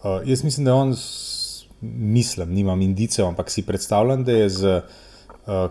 Uh, 0.03 0.21
jaz 0.25 0.43
mislim, 0.43 0.65
da 0.65 0.75
on, 0.75 0.93
mislim, 1.81 2.53
nimam 2.53 2.81
indicev, 2.81 3.25
ampak 3.27 3.49
si 3.51 3.65
predstavljam, 3.65 4.23
da 4.23 4.31
je 4.31 4.49
z 4.49 4.75
uh, 4.77 4.83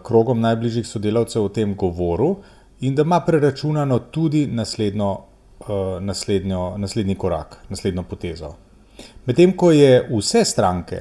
krogom 0.02 0.40
najbližjih 0.40 0.86
sodelavcev 0.86 1.44
o 1.44 1.48
tem 1.48 1.76
govoril 1.76 2.34
in 2.80 2.94
da 2.94 3.06
ima 3.06 3.20
preračunano 3.20 3.98
tudi 3.98 4.46
naslednjo, 4.46 5.10
uh, 5.12 5.78
naslednjo, 6.00 6.76
naslednji 6.78 7.14
korak, 7.14 7.58
naslednjo 7.68 8.02
potezo. 8.02 8.54
Medtem 9.26 9.56
ko 9.56 9.70
je 9.72 10.00
vse 10.10 10.44
stranke 10.44 11.00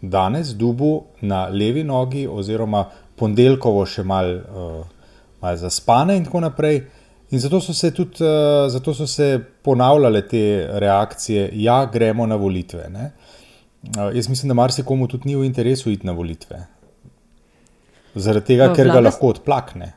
danes 0.00 0.54
dubu 0.54 1.04
na 1.20 1.46
levi 1.48 1.84
nogi, 1.84 2.26
oziroma 2.26 2.84
ponedeljkovo 3.16 3.86
še 3.86 4.04
malo 4.04 4.34
uh, 4.34 4.84
mal 5.40 5.56
zaspane 5.56 6.16
in 6.18 6.24
tako 6.26 6.44
naprej. 6.44 6.82
In 7.30 7.40
zato 7.40 7.60
so 7.60 7.74
se 7.74 7.90
tudi 7.94 8.22
uh, 8.24 8.68
zato 8.70 8.94
so 8.94 9.06
se 9.06 9.38
ponavljale 9.62 10.22
te 10.28 10.44
reakcije, 10.80 11.50
ja, 11.52 11.84
gremo 11.92 12.26
na 12.26 12.36
volitve. 12.36 12.86
Uh, 12.92 14.10
jaz 14.14 14.28
mislim, 14.28 14.48
da 14.48 14.54
marsikomu 14.54 15.08
tudi 15.08 15.28
ni 15.28 15.36
v 15.36 15.46
interesu 15.46 15.90
iti 15.90 16.06
na 16.06 16.12
volitve. 16.12 16.64
Zaradi 18.14 18.52
tega, 18.52 18.70
ker 18.74 18.92
ga 18.92 19.00
lahko 19.00 19.32
odplakne. 19.34 19.92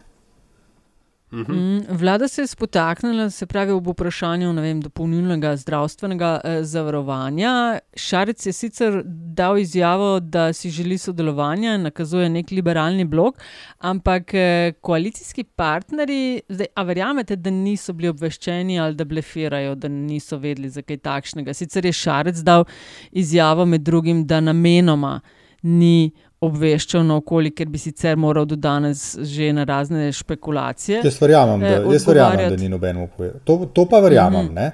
Mhm. 1.31 1.53
Mm, 1.53 1.81
vlada 1.89 2.27
se 2.27 2.41
je 2.41 2.47
spotaknila, 2.47 3.29
se 3.29 3.45
pravi, 3.45 3.71
ob 3.71 3.87
vprašanju 3.87 4.53
vem, 4.53 4.81
dopolnilnega 4.81 5.55
zdravstvenega 5.57 6.41
eh, 6.43 6.63
zavarovanja. 6.63 7.79
Šarec 7.95 8.45
je 8.45 8.53
sicer 8.53 9.01
dal 9.05 9.57
izjavo, 9.57 10.19
da 10.19 10.53
si 10.53 10.69
želi 10.69 10.97
sodelovanja 10.97 11.75
in 11.75 11.81
nakazuje 11.81 12.29
nek 12.29 12.51
liberalni 12.51 13.05
blok, 13.05 13.35
ampak 13.77 14.33
eh, 14.33 14.73
koalicijski 14.81 15.43
partnerji, 15.43 16.41
zdaj, 16.49 16.67
a 16.75 16.83
verjamete, 16.83 17.35
da 17.35 17.49
niso 17.49 17.93
bili 17.93 18.07
obveščeni 18.09 18.79
ali 18.79 18.95
da 18.95 19.05
blefirajo, 19.05 19.75
da 19.75 19.87
niso 19.87 20.37
vedeli 20.37 20.69
za 20.69 20.81
kaj 20.81 20.97
takšnega. 20.97 21.53
Sicer 21.53 21.85
je 21.85 21.93
Šarec 21.93 22.39
dal 22.39 22.63
izjavo 23.11 23.65
med 23.65 23.81
drugim, 23.81 24.25
da 24.27 24.39
namenoma 24.39 25.19
ni 25.61 26.11
obveščal 26.41 27.05
na 27.05 27.17
okolje, 27.17 27.51
ker 27.57 27.69
bi 27.69 27.79
sicer 27.81 28.17
moral 28.17 28.45
do 28.45 28.55
danes 28.55 29.15
že 29.21 29.49
na 29.53 29.63
razne 29.65 30.11
špekulacije. 30.13 31.01
Jaz 31.03 31.21
verjamem, 31.21 31.59
da, 31.59 31.67
eh, 31.67 31.93
jaz 31.93 32.07
verjamem, 32.07 32.49
da 32.49 32.61
ni 32.61 32.69
nobeno 32.69 33.07
povedal. 33.17 33.39
To, 33.43 33.65
to 33.73 33.85
pa 33.89 33.99
verjamem. 33.99 34.45
Mm 34.45 34.55
-hmm. 34.55 34.71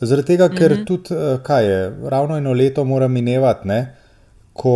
Zaradi 0.00 0.26
tega, 0.26 0.48
ker 0.48 0.72
mm 0.72 0.76
-hmm. 0.76 0.86
tudi, 0.86 1.14
eh, 1.14 1.38
kaj 1.42 1.66
je, 1.66 1.92
ravno 2.04 2.36
eno 2.36 2.52
leto 2.52 2.84
mora 2.84 3.08
minevati, 3.08 3.68
ne, 3.68 3.94
ko 4.56 4.72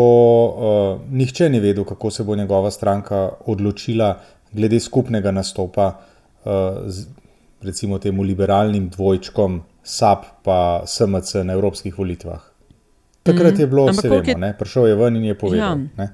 uh, 0.46 1.12
nihče 1.12 1.48
ni 1.48 1.61
vedel, 1.61 1.85
kako 1.85 2.11
se 2.11 2.24
bo 2.24 2.37
njegova 2.37 2.70
stranka 2.70 3.31
odločila 3.46 4.18
glede 4.53 4.81
skupnega 4.81 5.31
nastopa 5.31 5.87
uh, 6.44 6.50
z 6.87 7.07
recimo 7.62 7.98
temu 7.98 8.22
liberalnim 8.22 8.88
dvojčkom 8.88 9.62
SAP 9.83 10.24
pa 10.42 10.83
SMC 10.87 11.35
na 11.44 11.53
evropskih 11.53 11.98
volitvah. 11.98 12.40
Takrat 13.22 13.53
mm 13.53 13.57
-hmm. 13.57 13.61
je 13.61 13.66
bilo 13.66 13.87
vse, 13.87 14.09
vemo, 14.09 14.46
je... 14.46 14.55
prišel 14.59 14.87
je 14.87 14.94
ven 14.94 15.16
in 15.16 15.24
je 15.24 15.38
povedal. 15.38 15.79
Ja. 15.98 16.09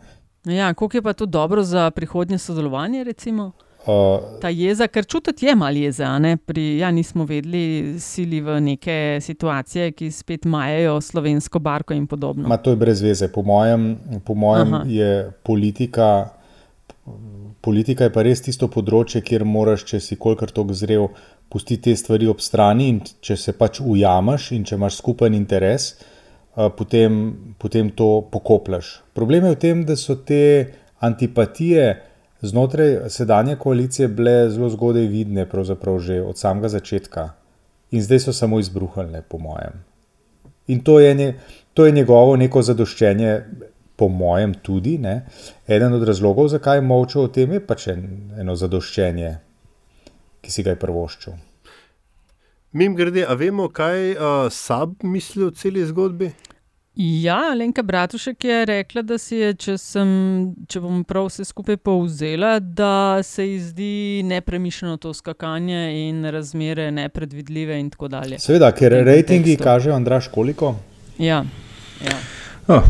Ja, 0.47 0.75
kako 0.75 0.97
je 0.97 1.03
pa 1.03 1.13
to 1.13 1.27
dobro 1.27 1.63
za 1.63 1.91
prihodnje 1.91 2.39
sodelovanje? 2.39 3.05
Recimo? 3.05 3.53
Ta 4.41 4.49
jeza, 4.49 4.89
ker 4.91 5.05
čutiti 5.07 5.47
je 5.47 5.55
malo 5.55 5.79
jeza, 5.79 6.19
ne? 6.19 6.37
Pri, 6.37 6.79
ja, 6.79 6.91
nismo 6.91 7.25
vedeli, 7.25 7.95
sili 8.03 8.41
v 8.41 8.61
neke 8.61 9.19
situacije, 9.23 9.93
ki 9.93 10.11
spet 10.11 10.45
majajo 10.45 11.01
slovensko 11.01 11.59
barko 11.59 11.95
in 11.95 12.07
podobno. 12.07 12.49
Ma 12.49 12.57
to 12.57 12.75
je 12.75 12.77
brez 12.77 13.03
veze. 13.03 13.29
Po 13.33 13.43
mojem, 13.43 13.97
po 14.25 14.35
mojem 14.35 14.75
je 14.91 15.31
politika, 15.43 16.29
politika 17.61 18.05
je 18.05 18.13
pa 18.13 18.27
res 18.27 18.43
tisto 18.43 18.67
področje, 18.67 19.23
kjer 19.23 19.47
moraš, 19.47 19.87
če 19.87 20.03
si 20.03 20.19
kolikor 20.19 20.51
tok 20.51 20.75
zrel, 20.75 21.07
pustiti 21.49 21.93
te 21.93 21.97
stvari 21.97 22.27
ob 22.27 22.43
strani 22.43 22.91
in 22.91 23.01
če 23.23 23.39
se 23.39 23.55
pač 23.55 23.79
ujamaš 23.79 24.51
in 24.59 24.67
če 24.67 24.75
imaš 24.75 24.99
skupen 24.99 25.35
interes 25.35 25.93
potem, 26.57 27.37
potem 27.59 27.91
to 27.91 28.29
pokopljaš. 28.33 29.03
Problem 29.15 29.45
je 29.45 29.55
v 29.55 29.59
tem, 29.61 29.85
da 29.85 29.97
so 29.97 30.17
te 30.17 30.73
antipatije 31.05 32.03
znotraj 32.41 33.11
sedanje 33.13 33.57
koalicije 33.57 34.09
bile 34.09 34.51
zelo 34.51 34.69
zgodaj 34.69 35.07
vidne, 35.07 35.47
pravzaprav 35.49 35.99
že 35.99 36.23
od 36.23 36.39
samega 36.39 36.69
začetka, 36.69 37.29
in 37.91 38.03
zdaj 38.03 38.19
so 38.19 38.33
samo 38.33 38.61
izbruhnile, 38.61 39.23
po 39.29 39.39
mojem. 39.39 39.85
In 40.67 40.81
to 40.81 41.01
je, 41.01 41.15
nje, 41.15 41.35
to 41.75 41.87
je 41.87 41.93
njegovo 41.93 42.37
neko 42.37 42.63
zadoščenje, 42.63 43.41
po 43.97 44.09
mojem, 44.09 44.55
tudi. 44.55 44.99
Ne? 44.99 45.27
Eden 45.69 45.93
od 45.93 46.03
razlogov, 46.09 46.49
zakaj 46.49 46.77
je 46.77 46.83
molčal 46.83 47.23
o 47.23 47.29
tem, 47.29 47.53
je 47.53 47.61
pač 47.67 47.89
en, 47.93 48.03
eno 48.41 48.57
zadoščenje, 48.57 49.37
ki 50.41 50.53
si 50.53 50.63
ga 50.63 50.75
je 50.75 50.81
prvoščil. 50.83 51.37
Mim 52.73 52.95
grede, 52.97 53.25
a 53.29 53.35
vemo, 53.35 53.69
kaj 53.69 54.11
uh, 54.13 54.19
Sab 54.51 55.03
misli 55.03 55.45
o 55.45 55.51
celi 55.51 55.85
zgodbi? 55.87 56.33
Ja, 56.97 57.55
Lenka 57.55 57.83
Bratušek 57.83 58.45
je 58.45 58.65
rekla, 58.65 59.03
da 59.03 59.19
si 59.19 59.37
je, 59.37 59.51
če, 59.55 59.75
sem, 59.79 60.09
če 60.65 60.81
bom 60.81 61.03
prav 61.05 61.27
vse 61.29 61.45
skupaj 61.45 61.77
povzela, 61.77 62.55
da 62.59 63.21
se 63.23 63.45
ji 63.45 63.59
zdi 63.61 64.23
nepremišljeno 64.25 64.97
to 64.97 65.13
skakanje 65.15 66.09
in 66.09 66.25
razmere 66.25 66.89
nepredvidljive 66.91 67.77
in 67.81 67.91
tako 67.93 68.09
dalje. 68.09 68.39
Seveda, 68.41 68.73
ker 68.73 68.97
rejtingi 69.05 69.59
kažejo, 69.61 69.93
Andraš, 69.95 70.31
koliko? 70.33 70.73
Ja. 71.19 71.45
ja. 72.01 72.17
Oh, 72.69 72.83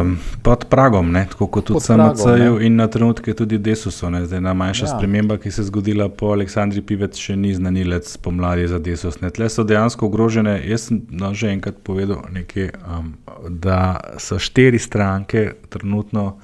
um, 0.00 0.18
pod 0.42 0.64
pragom, 0.68 1.12
ne? 1.12 1.26
tako 1.30 1.46
kot 1.46 1.64
tudi 1.64 1.80
SMC-ju 1.80 2.58
in 2.60 2.76
na 2.76 2.86
trenutke 2.86 3.32
tudi 3.34 3.58
Desusu. 3.58 4.10
Ne? 4.10 4.26
Zdaj, 4.26 4.38
ena 4.38 4.52
manjša 4.54 4.84
ja. 4.84 4.90
sprememba, 4.96 5.38
ki 5.40 5.50
se 5.50 5.62
je 5.62 5.64
zgodila 5.70 6.08
po 6.08 6.34
Aleksandri 6.36 6.82
Pivec, 6.84 7.16
še 7.16 7.36
ni 7.36 7.54
znanilec 7.56 8.10
pomladi 8.20 8.66
za 8.68 8.78
Desus. 8.78 9.22
Ne? 9.24 9.30
Tle 9.32 9.48
so 9.48 9.64
dejansko 9.64 10.10
ogrožene. 10.10 10.58
Jaz 10.68 10.90
sem 10.90 11.00
no, 11.08 11.32
že 11.32 11.48
enkrat 11.48 11.80
povedal, 11.80 12.26
nekaj, 12.32 12.74
um, 12.84 13.14
da 13.48 13.78
so 14.20 14.36
štiri 14.36 14.78
stranke 14.78 15.54
trenutno 15.72 16.34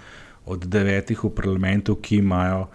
od 0.49 0.65
devetih 0.65 1.27
v 1.29 1.35
parlamentu, 1.37 1.99
ki 2.01 2.23
imajo 2.23 2.71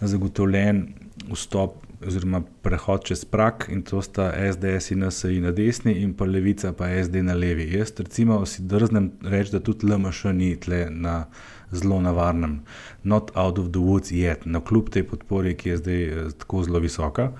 zagotovljen 0.00 0.86
vstop 1.28 1.76
oziroma 2.06 2.42
prehod 2.62 3.04
čez 3.04 3.24
prak 3.24 3.66
in 3.72 3.82
to 3.82 4.02
sta 4.02 4.30
SDS 4.52 4.90
in 4.90 5.04
NSI 5.06 5.40
na 5.40 5.50
desni 5.50 5.92
in 6.02 6.14
pa 6.14 6.24
levica 6.24 6.72
pa 6.72 6.88
SD 7.02 7.22
na 7.22 7.34
levi. 7.34 7.66
Jaz 7.76 7.92
recimo 7.98 8.46
si 8.46 8.62
drznem 8.62 9.10
reči, 9.22 9.52
da 9.52 9.60
tudi 9.60 9.86
LMŠ 9.86 10.24
ni 10.34 10.56
tle 10.56 10.86
na 10.90 11.24
zelo 11.72 12.00
navarnem, 12.00 12.60
not 13.02 13.30
out 13.34 13.58
of 13.58 13.72
the 13.72 13.78
woods 13.78 14.12
yet, 14.12 14.46
na 14.46 14.60
kljub 14.60 14.90
tej 14.90 15.02
podpori, 15.02 15.54
ki 15.54 15.68
je 15.68 15.76
zdaj 15.76 16.04
eh, 16.04 16.30
tako 16.38 16.62
zelo 16.64 16.78
visoka. 16.78 17.32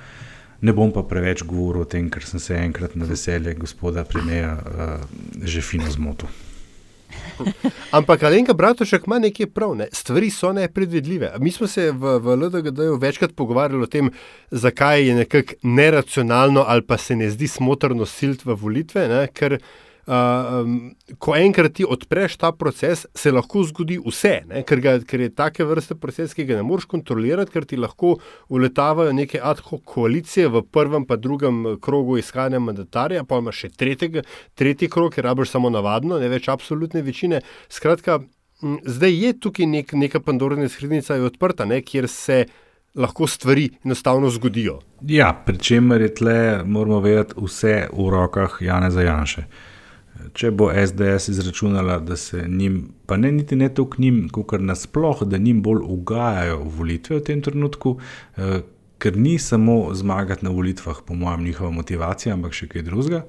Ne 0.61 0.73
bom 0.75 0.91
pa 0.93 1.05
preveč 1.07 1.45
govoril 1.47 1.87
o 1.87 1.87
tem, 1.87 2.11
ker 2.11 2.25
sem 2.27 2.43
se 2.43 2.57
enkrat 2.59 2.97
na 2.99 3.07
veselje 3.07 3.55
gospoda 3.55 4.03
premija 4.05 4.57
uh, 4.59 5.05
že 5.39 5.63
fino 5.63 5.87
zmotil. 5.91 6.27
Ampak 7.99 8.23
Alenka 8.23 8.55
Bratušek 8.55 9.07
ima 9.07 9.19
nekaj 9.19 9.47
prav, 9.47 9.75
ne? 9.77 9.89
stvari 9.93 10.31
so 10.31 10.53
nepredvidljive. 10.53 11.33
Mi 11.39 11.51
smo 11.51 11.67
se 11.67 11.91
v, 11.93 12.19
v 12.19 12.37
LDGD-ju 12.37 12.97
večkrat 12.97 13.35
pogovarjali 13.35 13.83
o 13.83 13.87
tem, 13.87 14.11
zakaj 14.51 15.07
je 15.09 15.15
nekako 15.15 15.55
neracionalno 15.63 16.65
ali 16.67 16.83
pa 16.83 16.99
se 16.99 17.17
ne 17.17 17.31
zdi 17.31 17.49
smotrno 17.49 18.07
silt 18.07 18.45
v 18.45 18.55
volitve, 18.55 19.09
ne? 19.09 19.27
ker 19.33 19.59
um, 20.09 20.77
ko 21.21 21.35
enkrat 21.37 21.75
ti 21.77 21.85
odpreš 21.85 22.37
ta 22.41 22.51
proces, 22.57 23.05
se 23.15 23.33
lahko 23.33 23.63
zgodi 23.69 23.99
vse, 24.01 24.35
ker, 24.69 24.81
ga, 24.85 24.95
ker 25.05 25.27
je 25.27 25.33
take 25.37 25.67
vrste 25.69 25.97
proces, 26.01 26.33
ki 26.37 26.47
ga 26.49 26.59
ne 26.59 26.65
moreš 26.67 26.89
kontrolirati, 26.91 27.53
ker 27.53 27.67
ti 27.69 27.79
lahko 27.81 28.17
uletavajo 28.49 29.13
neke 29.17 29.41
ad 29.43 29.61
hoc 29.69 29.85
koalicije 29.89 30.49
v 30.55 30.65
prvem, 30.73 31.05
pa 31.09 31.19
drugem 31.21 31.77
krogu 31.85 32.19
iskanja 32.19 32.61
mandatarja, 32.63 33.27
pa 33.29 33.43
imaš 33.43 33.67
še 33.67 33.73
tretjega, 33.77 34.25
tretji 34.59 34.91
krog, 34.93 35.13
ker 35.15 35.29
rabiš 35.29 35.53
samo 35.55 35.73
navadno, 35.73 36.21
ne 36.21 36.33
več 36.33 36.49
absolutne 36.53 37.05
večine. 37.05 37.43
Skratka, 37.69 38.23
zdaj 38.85 39.21
je 39.25 39.35
tukaj 39.41 39.69
nek, 39.69 39.93
neka 39.93 40.25
pandorna 40.25 40.69
skrinjica 40.69 41.21
odprta, 41.29 41.69
ne, 41.69 41.83
kjer 41.83 42.09
se. 42.09 42.47
Lahko 42.99 43.27
stvari 43.29 43.67
enostavno 43.85 44.31
zgodijo. 44.33 44.79
Ja, 45.07 45.29
pri 45.47 45.59
čemer 45.63 46.01
je 46.03 46.09
tle, 46.19 46.39
moramo 46.65 46.99
vedeti, 47.05 47.37
vse 47.37 47.75
v 47.93 48.07
rokah 48.11 48.57
Jana 48.65 48.89
Zajanša. 48.91 49.45
Če 50.35 50.51
bo 50.51 50.71
SDS 50.73 51.29
izračunala, 51.29 51.99
da 51.99 52.17
se 52.17 52.45
njim, 52.49 52.89
pa 53.07 53.17
ne 53.17 53.33
niti 53.33 53.57
ne 53.57 53.69
toliko 53.75 54.03
njim, 54.03 54.29
kot 54.29 54.61
nasplošno, 54.61 55.27
da 55.27 55.39
njim 55.39 55.63
bolj 55.63 55.83
ugajajo 55.85 56.59
volitve 56.79 57.17
v 57.17 57.25
tem 57.25 57.43
trenutku, 57.43 57.99
eh, 58.37 58.61
ker 58.99 59.17
ni 59.17 59.39
samo 59.39 59.95
zmagati 59.95 60.45
na 60.45 60.51
volitvah, 60.51 60.97
po 61.07 61.15
mojem, 61.15 61.45
njihova 61.45 61.71
motivacija, 61.71 62.35
ampak 62.35 62.53
še 62.53 62.67
kaj 62.67 62.83
drugega, 62.83 63.23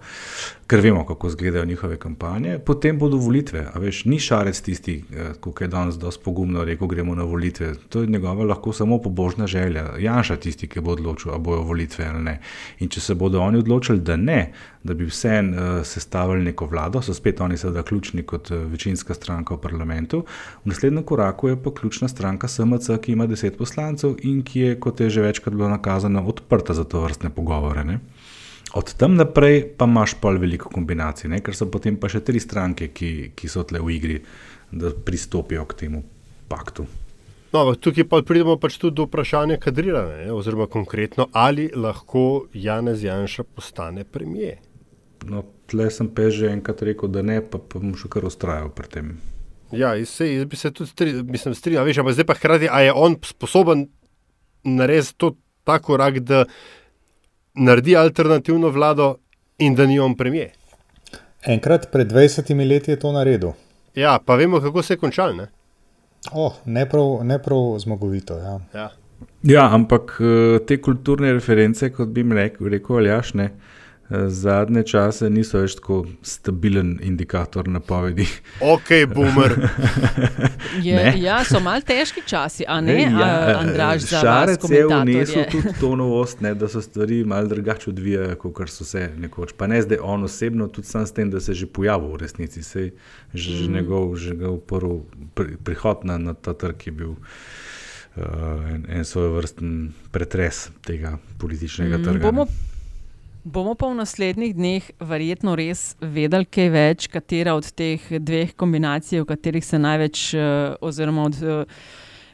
ker 0.69 0.81
vemo, 0.81 1.03
kako 1.05 1.27
izgledajo 1.27 1.65
njihove 1.65 1.97
kampanje, 1.97 2.57
potem 2.65 2.97
bodo 2.99 3.17
volitve. 3.17 3.67
Veš, 3.75 4.03
ni 4.05 4.19
šarec 4.19 4.61
tisti, 4.61 5.03
eh, 5.13 5.31
ki 5.41 5.63
je 5.63 5.67
danes 5.67 5.97
dosti 5.97 6.23
pogumno 6.25 6.63
rekel, 6.65 6.87
gremo 6.87 7.15
na 7.15 7.23
volitve. 7.23 7.73
To 7.89 8.01
je 8.01 8.07
njegova 8.07 8.45
lahko 8.45 8.73
samo 8.73 8.97
pobožna 9.01 9.47
želja. 9.47 9.85
Janša 9.99 10.35
tisti, 10.35 10.67
ki 10.67 10.81
bo 10.81 10.91
odločil, 10.91 11.31
ali 11.31 11.43
bojo 11.43 11.61
volitve 11.61 12.05
ali 12.05 12.23
ne. 12.23 12.39
In 12.79 12.89
če 12.89 13.01
se 13.01 13.15
bodo 13.15 13.41
oni 13.41 13.57
odločili, 13.57 13.99
da 13.99 14.15
ne, 14.17 14.51
da 14.83 14.93
bi 14.93 15.05
vse 15.05 15.41
uh, 15.41 15.85
sestavili 15.85 16.43
neko 16.43 16.65
vlado, 16.65 17.01
so 17.01 17.13
spet 17.13 17.41
oni 17.41 17.57
seveda 17.57 17.83
ključni 17.83 18.23
kot 18.23 18.51
uh, 18.51 18.57
večinska 18.71 19.13
stranka 19.13 19.53
v 19.55 19.61
parlamentu. 19.61 20.23
V 20.63 20.69
naslednjem 20.69 21.03
koraku 21.03 21.47
je 21.47 21.63
pa 21.63 21.73
ključna 21.73 22.07
stranka 22.07 22.47
SMC, 22.47 22.89
ki 23.01 23.11
ima 23.11 23.27
deset 23.27 23.57
poslancev 23.57 24.15
in 24.23 24.41
ki 24.43 24.59
je, 24.59 24.79
kot 24.79 24.99
je 24.99 25.09
že 25.09 25.21
večkrat 25.21 25.58
bilo 25.59 25.69
nakazano, 25.71 26.23
odprta 26.23 26.73
za 26.77 26.87
to 26.87 27.03
vrstne 27.03 27.33
pogovore. 27.35 27.83
Ne? 27.83 27.99
Od 28.79 28.93
tam 28.95 29.17
naprej 29.19 29.63
pa 29.77 29.89
imaš 29.89 30.15
pol 30.21 30.39
veliko 30.39 30.71
kombinacij, 30.71 31.29
ne? 31.29 31.41
ker 31.43 31.57
so 31.57 31.67
potem 31.71 31.99
pa 31.99 32.09
še 32.11 32.23
tri 32.23 32.39
stranke, 32.39 32.93
ki, 32.95 33.33
ki 33.35 33.51
so 33.51 33.65
tle 33.67 33.83
v 33.83 33.93
igri, 33.97 34.17
da 34.71 34.93
pristopijo 34.93 35.65
k 35.67 35.83
temu 35.83 36.03
paktu. 36.49 36.85
No, 37.49 37.63
tukaj 37.73 38.05
pa 38.05 38.21
pridemo 38.21 38.59
pač 38.61 38.77
tudi 38.77 38.99
do 38.99 39.07
vprašanja 39.07 39.57
kadriranja, 39.57 40.29
oziroma 40.37 40.67
konkretno, 40.69 41.25
ali 41.33 41.65
lahko 41.73 42.45
Janez 42.53 43.01
Janša 43.03 43.47
postane 43.57 44.05
premijer. 44.05 44.59
No, 45.25 45.41
tle 45.67 45.89
sem 45.91 46.07
pa 46.13 46.29
že 46.29 46.53
enkrat 46.53 46.85
rekel, 46.85 47.09
da 47.09 47.25
ne, 47.25 47.41
pa, 47.41 47.57
pa 47.57 47.81
bom 47.81 47.97
še 47.97 48.07
kar 48.11 48.29
ustrajal 48.29 48.69
pri 48.69 48.93
tem. 48.93 49.07
Ja, 49.73 49.93
se, 50.05 50.29
jaz 50.29 50.45
bi 50.49 50.57
se 50.57 50.71
tudi 50.73 50.89
stri, 50.89 51.13
mislim, 51.25 51.57
strinjal, 51.57 51.85
veš, 51.89 52.01
ampak 52.01 52.17
zdaj 52.17 52.29
pa 52.29 52.37
hkrati, 52.37 52.69
a 52.69 52.85
je 52.85 52.93
on 52.93 53.17
sposoben 53.25 53.87
narediti 54.65 55.17
to 55.17 55.33
tako 55.69 55.97
rak, 56.01 56.19
da 56.19 56.43
naredi 57.55 57.95
alternativno 57.97 58.69
vlado 58.73 59.15
in 59.57 59.75
da 59.75 59.85
ni 59.85 59.99
on 59.99 60.15
premijer. 60.17 60.51
Enkrat 61.45 61.87
pred 61.91 62.11
20 62.11 62.67
leti 62.67 62.91
je 62.91 62.99
to 62.99 63.11
naredil. 63.15 63.55
Ja, 63.95 64.19
pa 64.25 64.35
vemo, 64.35 64.59
kako 64.61 64.81
se 64.83 64.93
je 64.93 64.97
končal. 64.97 65.35
Ne, 65.35 65.47
oh, 66.33 66.55
ne, 66.65 66.85
prav, 66.89 67.19
ne 67.23 67.39
prav 67.43 67.77
zmagovito. 67.79 68.37
Ja. 68.37 68.59
Ja. 68.73 68.89
ja, 69.43 69.69
ampak 69.73 70.17
eh, 70.21 70.59
te 70.67 70.81
kulturne 70.81 71.33
reference, 71.33 71.91
kot 71.93 72.09
bi 72.15 72.23
mi 72.23 72.35
rekel, 72.35 72.67
rekel 72.67 73.01
Aljaš, 73.03 73.33
ne. 73.33 73.49
Uh, 73.49 73.78
zadnje 74.09 74.83
čase 74.83 75.29
niso 75.29 75.59
več 75.61 75.75
tako 75.77 75.99
stabilen 76.25 76.95
indikator 77.05 77.67
napovedi. 77.69 78.25
Ok, 78.65 78.89
boomer. 79.11 79.53
je, 80.87 81.03
ja, 81.21 81.43
so 81.45 81.61
mal 81.61 81.83
težki 81.85 82.23
časi, 82.25 82.65
a 82.65 82.79
ne, 82.81 82.97
ja, 83.05 83.29
Andraž, 83.59 84.07
za 84.09 84.23
Šarec 84.23 84.65
je 84.69 84.81
vnesel 84.89 85.45
tudi 85.51 85.73
to 85.79 85.93
novost, 85.99 86.41
ne, 86.41 86.55
da 86.57 86.67
se 86.67 86.81
stvari 86.81 87.21
mal 87.23 87.47
drugače 87.47 87.91
odvijajo, 87.93 88.39
kot 88.41 88.73
so 88.73 88.87
se 88.87 89.11
nekoč. 89.17 89.53
Pa 89.57 89.69
ne 89.69 89.81
zdaj 89.85 90.01
on 90.01 90.25
osebno, 90.25 90.67
tudi 90.73 90.89
sam 90.89 91.05
s 91.05 91.13
tem, 91.13 91.29
da 91.29 91.39
se 91.39 91.53
je 91.53 91.61
že 91.63 91.69
pojavil 91.69 92.15
v 92.15 92.23
resnici, 92.23 92.63
se 92.63 92.89
že, 93.33 93.51
mm. 93.51 93.57
že 93.57 93.71
njegov, 93.71 94.15
že 94.15 94.33
njegov 94.33 94.57
prvi 94.65 94.99
pri, 95.37 95.57
prihod 95.63 96.05
na, 96.09 96.17
na 96.17 96.33
ta 96.33 96.53
trg 96.57 96.87
je 96.87 96.91
bil. 96.91 97.13
Uh, 98.17 98.25
en, 98.73 98.83
en 98.89 99.05
svoj 99.05 99.29
vrsten 99.37 99.93
pretres 100.11 100.71
tega 100.81 101.13
političnega 101.37 101.97
mm, 101.97 102.03
trga. 102.03 102.25
Bomo 102.25 102.47
Bomo 103.43 103.71
pa 103.75 103.87
v 103.87 103.95
naslednjih 103.95 104.51
dneh 104.55 104.87
verjetno 104.99 105.53
res 105.55 105.93
vedeli, 106.03 106.43
kaj 106.43 106.65
več, 106.73 107.05
katera 107.07 107.53
od 107.55 107.69
teh 107.71 108.03
dveh 108.19 108.51
kombinacij, 108.59 109.21
v 109.21 109.29
katerih 109.29 109.63
se 109.63 109.79
največ, 109.79 110.23
eh, 110.35 110.75
oziroma 110.83 111.23
od 111.23 111.39
eh, 111.39 111.63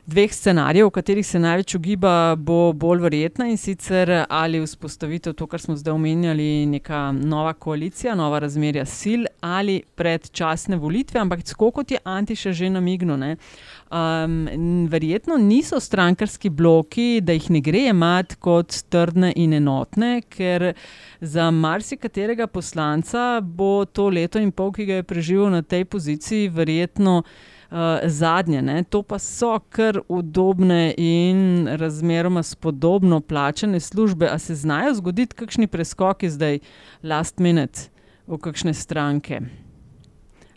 dveh 0.05 0.33
scenarijev, 0.33 0.87
v 0.87 0.93
katerih 0.93 1.25
se 1.27 1.39
največ 1.39 1.75
ugiba, 1.75 2.35
bo 2.37 2.73
bolj 2.73 3.01
verjetna 3.01 3.47
in 3.49 3.57
sicer 3.57 4.11
ali 4.29 4.59
vzpostavitev 4.61 5.33
to, 5.33 5.47
kar 5.49 5.61
smo 5.61 5.75
zdaj 5.75 5.93
omenjali, 5.93 6.65
neka 6.69 7.11
nova 7.11 7.53
koalicija, 7.53 8.15
nova 8.15 8.39
razmerja 8.39 8.85
sil 8.99 9.25
ali 9.41 9.81
predčasne 9.95 10.77
volitve, 10.77 11.19
ampak 11.19 11.43
tako 11.43 11.71
kot 11.71 11.91
je 11.91 11.97
Antiša 12.03 12.51
že 12.51 12.69
namignil. 12.69 12.95
Um, 13.05 14.87
verjetno 14.89 15.37
niso 15.37 15.79
strankarski 15.79 16.49
bloki, 16.49 17.21
da 17.21 17.33
jih 17.33 17.49
ne 17.51 17.61
gre 17.61 17.87
imeti 17.89 18.35
kot 18.39 18.77
trdne 18.89 19.33
in 19.35 19.53
enotne, 19.53 20.21
ker 20.29 20.73
za 21.21 21.49
marsikaterega 21.51 22.47
poslanca 22.47 23.41
bo 23.41 23.85
to 23.85 24.09
leto 24.09 24.39
in 24.39 24.51
pol, 24.51 24.71
ki 24.71 24.85
ga 24.85 25.01
je 25.01 25.03
preživel 25.03 25.49
na 25.49 25.61
tej 25.61 25.85
poziciji, 25.85 26.49
verjetno 26.49 27.23
zadnje. 28.03 28.61
Ne? 28.61 28.83
To 28.83 29.01
pa 29.03 29.19
so 29.19 29.59
kar 29.69 29.99
udobne 30.07 30.93
in 30.97 31.67
razmeroma 31.67 32.43
spodobno 32.43 33.21
plačene 33.21 33.79
službe. 33.79 34.29
A 34.31 34.39
se 34.39 34.55
znajo 34.55 34.93
zgoditi 34.93 35.35
kakšni 35.35 35.67
preskoki 35.67 36.29
zdaj, 36.29 36.59
last 37.03 37.39
minute, 37.39 37.89
v 38.27 38.37
kakšne 38.37 38.73
stranke? 38.73 39.41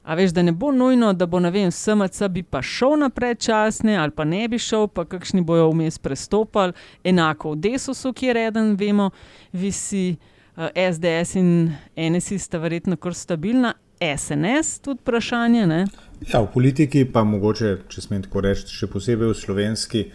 A 0.09 0.15
veš, 0.15 0.31
da 0.33 0.43
ne 0.43 0.53
bo 0.53 0.71
nujno, 0.73 1.13
da 1.13 1.27
bo 1.27 1.41
ne 1.41 1.51
vem, 1.51 1.71
SMC 1.71 2.31
bi 2.33 2.43
pa 2.43 2.63
šel 2.63 2.97
na 2.97 3.11
predčasne 3.11 3.97
ali 3.97 4.11
pa 4.11 4.25
ne 4.25 4.47
bi 4.49 4.59
šel, 4.59 4.87
pa 4.89 5.05
kakšni 5.05 5.43
bojo 5.45 5.67
vmes 5.69 5.99
prestopali, 5.99 6.73
enako 7.05 7.53
v 7.53 7.61
Desusu, 7.67 8.15
kjer 8.17 8.37
eden, 8.37 8.73
vemo, 8.81 9.11
visi 9.53 10.17
uh, 10.57 10.71
eh, 10.75 10.89
SDS 10.93 11.37
in 11.37 11.51
NSI 11.97 12.39
sta 12.39 12.59
verjetno 12.59 12.97
kar 12.97 13.15
stabilna, 13.15 13.75
SNS 14.01 14.79
tudi 14.79 15.01
vprašanje. 15.03 15.67
Ne? 15.67 15.87
Ja, 16.33 16.41
v 16.41 16.49
politiki 16.55 17.05
pa 17.13 17.25
mogoče, 17.25 17.77
če 17.89 18.03
smem 18.03 18.25
tako 18.27 18.43
reči, 18.47 18.67
še 18.71 18.91
posebej 18.91 19.33
v 19.33 19.39
slovenski. 19.39 20.09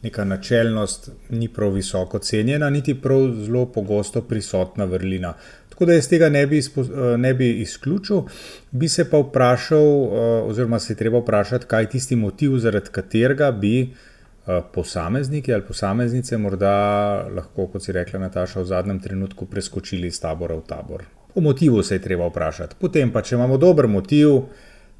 Neka 0.00 0.24
načelnost 0.24 1.10
ni 1.36 1.50
prav 1.52 1.74
visoko 1.76 2.18
cenjena, 2.24 2.70
niti 2.72 2.94
prav 2.96 3.26
zelo 3.36 3.66
pogosto 3.68 4.22
prisotna 4.24 4.86
vrlina. 4.88 5.34
Tako 5.68 5.90
da 5.90 5.96
jaz 5.98 6.08
tega 6.08 6.28
ne 6.32 6.46
bi, 6.46 6.58
eh, 6.58 7.02
ne 7.20 7.34
bi 7.34 7.50
izključil, 7.60 8.22
bi 8.70 8.88
se 8.88 9.04
pa 9.10 9.20
vprašal, 9.20 9.84
eh, 9.84 10.24
oziroma 10.48 10.78
se 10.78 10.92
je 10.92 10.96
treba 10.96 11.20
vprašati, 11.20 11.66
kaj 11.66 11.82
je 11.82 11.90
tisti 11.90 12.16
motiv, 12.16 12.56
zaradi 12.58 12.88
katerega 12.92 13.52
bi 13.52 13.82
eh, 13.82 14.60
posamezniki 14.72 15.52
ali 15.54 15.62
posameznice 15.62 16.38
morda 16.38 17.28
lahko, 17.36 17.66
kot 17.66 17.84
si 17.84 17.92
rekla, 17.92 18.20
Nataša, 18.20 18.60
v 18.60 18.64
zadnjem 18.64 19.00
trenutku 19.00 19.46
preskočili 19.46 20.08
iz 20.08 20.20
tabora 20.20 20.56
v 20.56 20.64
tabor. 20.68 21.04
O 21.34 21.40
motivu 21.40 21.82
se 21.82 21.94
je 21.94 22.02
treba 22.02 22.26
vprašati. 22.26 22.76
Potem 22.80 23.12
pa, 23.12 23.22
če 23.22 23.34
imamo 23.34 23.56
dober 23.56 23.86
motiv, 23.88 24.28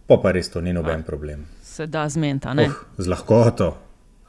pa 0.07 0.19
pa 0.23 0.33
res 0.33 0.51
to 0.51 0.61
ni 0.61 0.73
noben 0.73 1.03
problem. 1.03 1.47
Se 1.62 1.87
da 1.87 2.09
zmenta, 2.09 2.55
ne? 2.55 2.69
Oh, 2.69 2.75
z 2.99 3.11
lahkoto. 3.11 3.71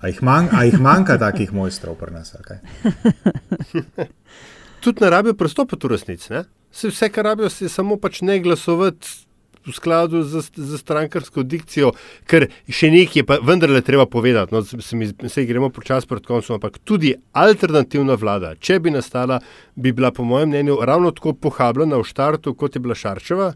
A 0.01 0.09
jih, 0.09 0.21
man, 0.25 0.47
a 0.51 0.63
jih 0.65 0.79
manjka 0.81 1.19
takih 1.21 1.51
mojstrov 1.53 1.93
pri 1.99 2.15
nas? 2.15 2.33
Tudi 4.81 5.03
ne 5.03 5.09
rabijo 5.13 5.37
pristopiti 5.37 5.87
v 5.87 5.91
resnici. 5.91 6.41
Vse, 6.73 7.09
kar 7.13 7.29
rabijo, 7.29 7.51
je 7.59 7.69
samo 7.69 7.99
pač 8.01 8.23
ne 8.25 8.39
glasovati 8.41 9.11
v 9.67 9.73
skladu 9.75 10.23
z, 10.23 10.41
z 10.55 10.79
strankarsko 10.79 11.43
dikcijo, 11.43 11.91
ker 12.29 12.47
še 12.69 12.91
nekaj 12.93 13.21
je 13.21 13.25
pa 13.27 13.37
vendarle 13.45 13.81
treba 13.85 14.05
povedati. 14.09 14.55
No, 14.55 14.63
se 14.63 14.95
mi 14.97 15.09
se 15.29 15.45
gremo 15.45 15.69
počasi 15.69 16.09
pred 16.09 16.25
koncem, 16.25 16.57
ampak 16.57 16.79
tudi 16.83 17.13
alternativna 17.33 18.17
vlada, 18.17 18.55
če 18.59 18.79
bi 18.79 18.93
nastala, 18.93 19.41
bi 19.75 19.93
bila 19.93 20.11
po 20.11 20.25
mojem 20.25 20.49
mnenju 20.49 20.79
ravno 20.85 21.11
tako 21.11 21.33
pohabljena 21.33 22.01
v 22.01 22.07
štartu, 22.07 22.55
kot 22.55 22.75
je 22.75 22.83
bila 22.83 22.97
Šarčeva. 22.97 23.53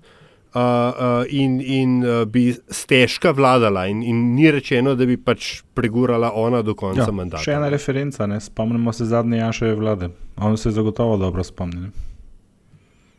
Uh, 0.55 0.61
uh, 0.61 1.25
in 1.35 1.59
in 1.59 1.97
uh, 1.99 2.21
bi 2.23 2.53
stežka 2.71 3.33
vladala, 3.35 3.89
in, 3.91 3.99
in 4.07 4.21
ni 4.37 4.47
rečeno, 4.47 4.93
da 4.95 5.03
bi 5.03 5.17
pač 5.19 5.65
pregurala 5.75 6.29
ona 6.31 6.61
do 6.63 6.71
konca 6.79 7.09
ja, 7.09 7.11
mandata. 7.11 7.43
Še 7.43 7.57
ena 7.57 7.67
referenca, 7.67 8.23
ne? 8.23 8.39
spomnimo 8.39 8.93
se 8.95 9.09
zadnje 9.09 9.41
Janševe 9.41 9.75
vlade. 9.75 10.09
On 10.39 10.55
se 10.55 10.69
je 10.69 10.77
zagotovo 10.79 11.17
dobro 11.19 11.43
spomnil. 11.43 11.91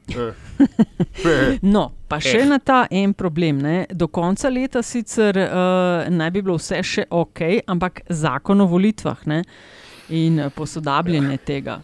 no, 1.74 1.82
pa 2.08 2.18
še 2.22 2.44
na 2.46 2.58
ta 2.62 2.84
en 2.90 3.14
problem. 3.16 3.58
Ne? 3.64 3.76
Do 3.90 4.08
konca 4.08 4.50
leta 4.52 4.82
sicer 4.86 5.38
uh, 5.42 6.06
naj 6.12 6.30
bi 6.34 6.44
bilo 6.46 6.58
vse 6.60 6.82
še 6.86 7.06
ok, 7.10 7.42
ampak 7.66 8.04
zakon 8.08 8.62
o 8.64 8.68
volitvah 8.70 9.26
ne? 9.30 9.42
in 10.14 10.38
posodabljanje 10.54 11.38
tega. 11.42 11.80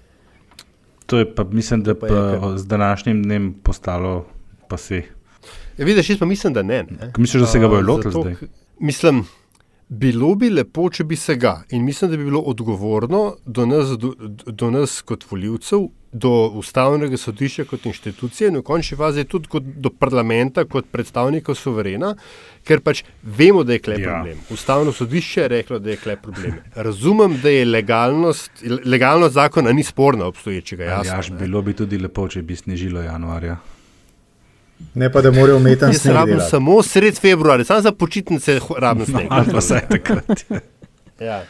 To 1.11 1.19
je 1.19 1.27
pa, 1.35 1.43
mislim, 1.45 1.83
da 1.83 1.97
pa 1.99 2.07
pa 2.07 2.53
z 2.57 2.71
današnjim 2.71 3.23
dnem 3.25 3.49
postalo 3.67 4.27
pa 4.71 4.79
vse. 4.79 5.03
Ja, 5.79 5.85
vidiš, 5.85 6.11
jaz 6.11 6.19
pa 6.19 6.27
mislim, 6.31 6.55
da 6.55 6.63
ne. 6.63 6.85
ne? 6.87 7.13
Misliš, 7.19 7.41
da 7.43 7.47
se 7.51 7.59
ga 7.59 7.69
bojo 7.69 7.83
lotili 7.87 8.13
zdaj? 8.15 8.37
Mislim. 8.79 9.25
Bilo 9.93 10.31
bi 10.41 10.49
lepo, 10.49 10.87
če 10.89 11.05
bi 11.05 11.17
se 11.21 11.35
ga. 11.37 11.59
In 11.77 11.83
mislim, 11.85 12.11
da 12.11 12.17
bi 12.17 12.25
bilo 12.25 12.41
odgovorno 12.49 13.35
do 13.45 13.67
nas, 13.69 13.91
do, 14.01 14.15
do 14.47 14.71
nas 14.73 15.03
kot 15.05 15.27
voljivcev, 15.29 15.83
do 16.13 16.31
ustavnega 16.61 17.17
sodišča 17.21 17.67
kot 17.69 17.85
inštitucije, 17.91 18.49
in 18.49 18.57
v 18.57 18.63
končni 18.65 18.97
fazi 18.97 19.27
tudi 19.29 19.61
do 19.61 19.91
parlamenta 19.93 20.65
kot 20.65 20.89
predstavnika 20.93 21.53
suverena, 21.57 22.15
ker 22.65 22.81
pač 22.81 23.03
vemo, 23.23 23.67
da 23.69 23.77
je 23.77 23.83
klep 23.85 24.01
ja. 24.01 24.15
problem. 24.15 24.41
Ustavno 24.57 24.97
sodišče 24.97 25.45
je 25.45 25.51
reklo, 25.57 25.79
da 25.79 25.93
je 25.93 25.99
klep 26.01 26.25
problem. 26.25 26.57
Razumem, 26.89 27.37
da 27.43 27.53
je 27.53 27.69
legalnost, 27.69 28.65
legalnost 28.85 29.35
zakona 29.35 29.77
ni 29.77 29.85
sporna 29.85 30.25
obstoječega. 30.33 30.85
Jasno, 30.85 31.37
ja, 31.37 31.39
bilo 31.45 31.63
bi 31.63 31.77
tudi 31.77 32.01
lepo, 32.01 32.29
če 32.33 32.43
bi 32.43 32.57
snežilo 32.57 33.05
januarja. 33.05 33.61
Ne 34.95 35.09
pa, 35.13 35.23
da 35.23 35.31
morajo 35.33 35.77
tam 35.81 35.95
sneg. 35.95 36.15
Rabim 36.15 36.41
samo 36.51 36.83
sred 36.83 37.19
februarja, 37.21 37.65
samo 37.65 37.81
za 37.81 37.93
počitnice 37.93 38.59
rabim 38.79 39.07
sneg. 39.07 39.31
No, 39.31 39.45
pa 39.53 39.59
vse 39.59 39.81
takrat. 39.91 40.45
ja. 41.31 41.43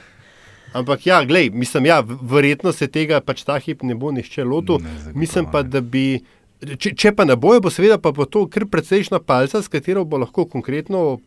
Ampak 0.72 1.06
ja, 1.06 1.24
glej, 1.24 1.50
mislim, 1.50 1.86
ja, 1.86 2.00
verjetno 2.22 2.72
se 2.72 2.86
tega 2.88 3.20
pač 3.20 3.42
ta 3.44 3.58
hip 3.60 3.82
ne 3.82 3.94
bo 3.94 4.12
nišče 4.12 4.44
lotil. 4.44 4.80
Mislim 5.14 5.50
pa, 5.52 5.62
da 5.62 5.80
bi. 5.80 6.22
Če, 6.62 6.92
če 6.94 7.10
pa 7.18 7.26
ne 7.26 7.34
bojo, 7.36 7.60
bo 7.64 7.70
seveda 7.74 7.98
pa 7.98 8.12
bo 8.14 8.24
to 8.24 8.44
kar 8.46 8.68
precejšna 8.70 9.18
palca, 9.18 9.58
s 9.62 9.68
katero 9.68 10.04
bo 10.06 10.20
lahko 10.22 10.44
konkretno 10.46 11.18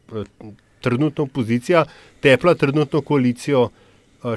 trenutno 0.86 1.26
opozicija 1.28 1.84
tepla 2.24 2.56
trenutno 2.56 3.02
koalicijo 3.02 3.70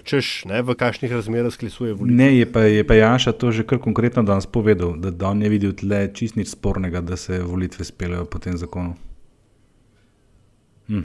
češ, 0.04 0.44
ne, 0.50 0.60
v 0.62 0.76
kakšnih 0.76 1.12
razmerah 1.12 1.52
sklicuje 1.52 1.94
volitve. 1.96 2.16
Ne, 2.16 2.28
je 2.36 2.46
pa, 2.52 2.66
je 2.68 2.84
pa 2.84 2.98
Janša 2.98 3.32
to 3.32 3.52
že 3.52 3.64
kar 3.64 3.80
konkretno 3.80 4.22
danes 4.22 4.46
povedal, 4.46 4.96
da, 5.00 5.10
da 5.10 5.32
on 5.32 5.40
ne 5.40 5.48
vidi 5.48 5.70
tle 5.72 6.08
čist 6.12 6.36
nič 6.36 6.52
spornega, 6.52 7.00
da 7.00 7.16
se 7.16 7.40
volitve 7.42 7.84
speljejo 7.84 8.26
po 8.28 8.38
tem 8.38 8.56
zakonu. 8.60 8.96
Mhm. 10.88 11.04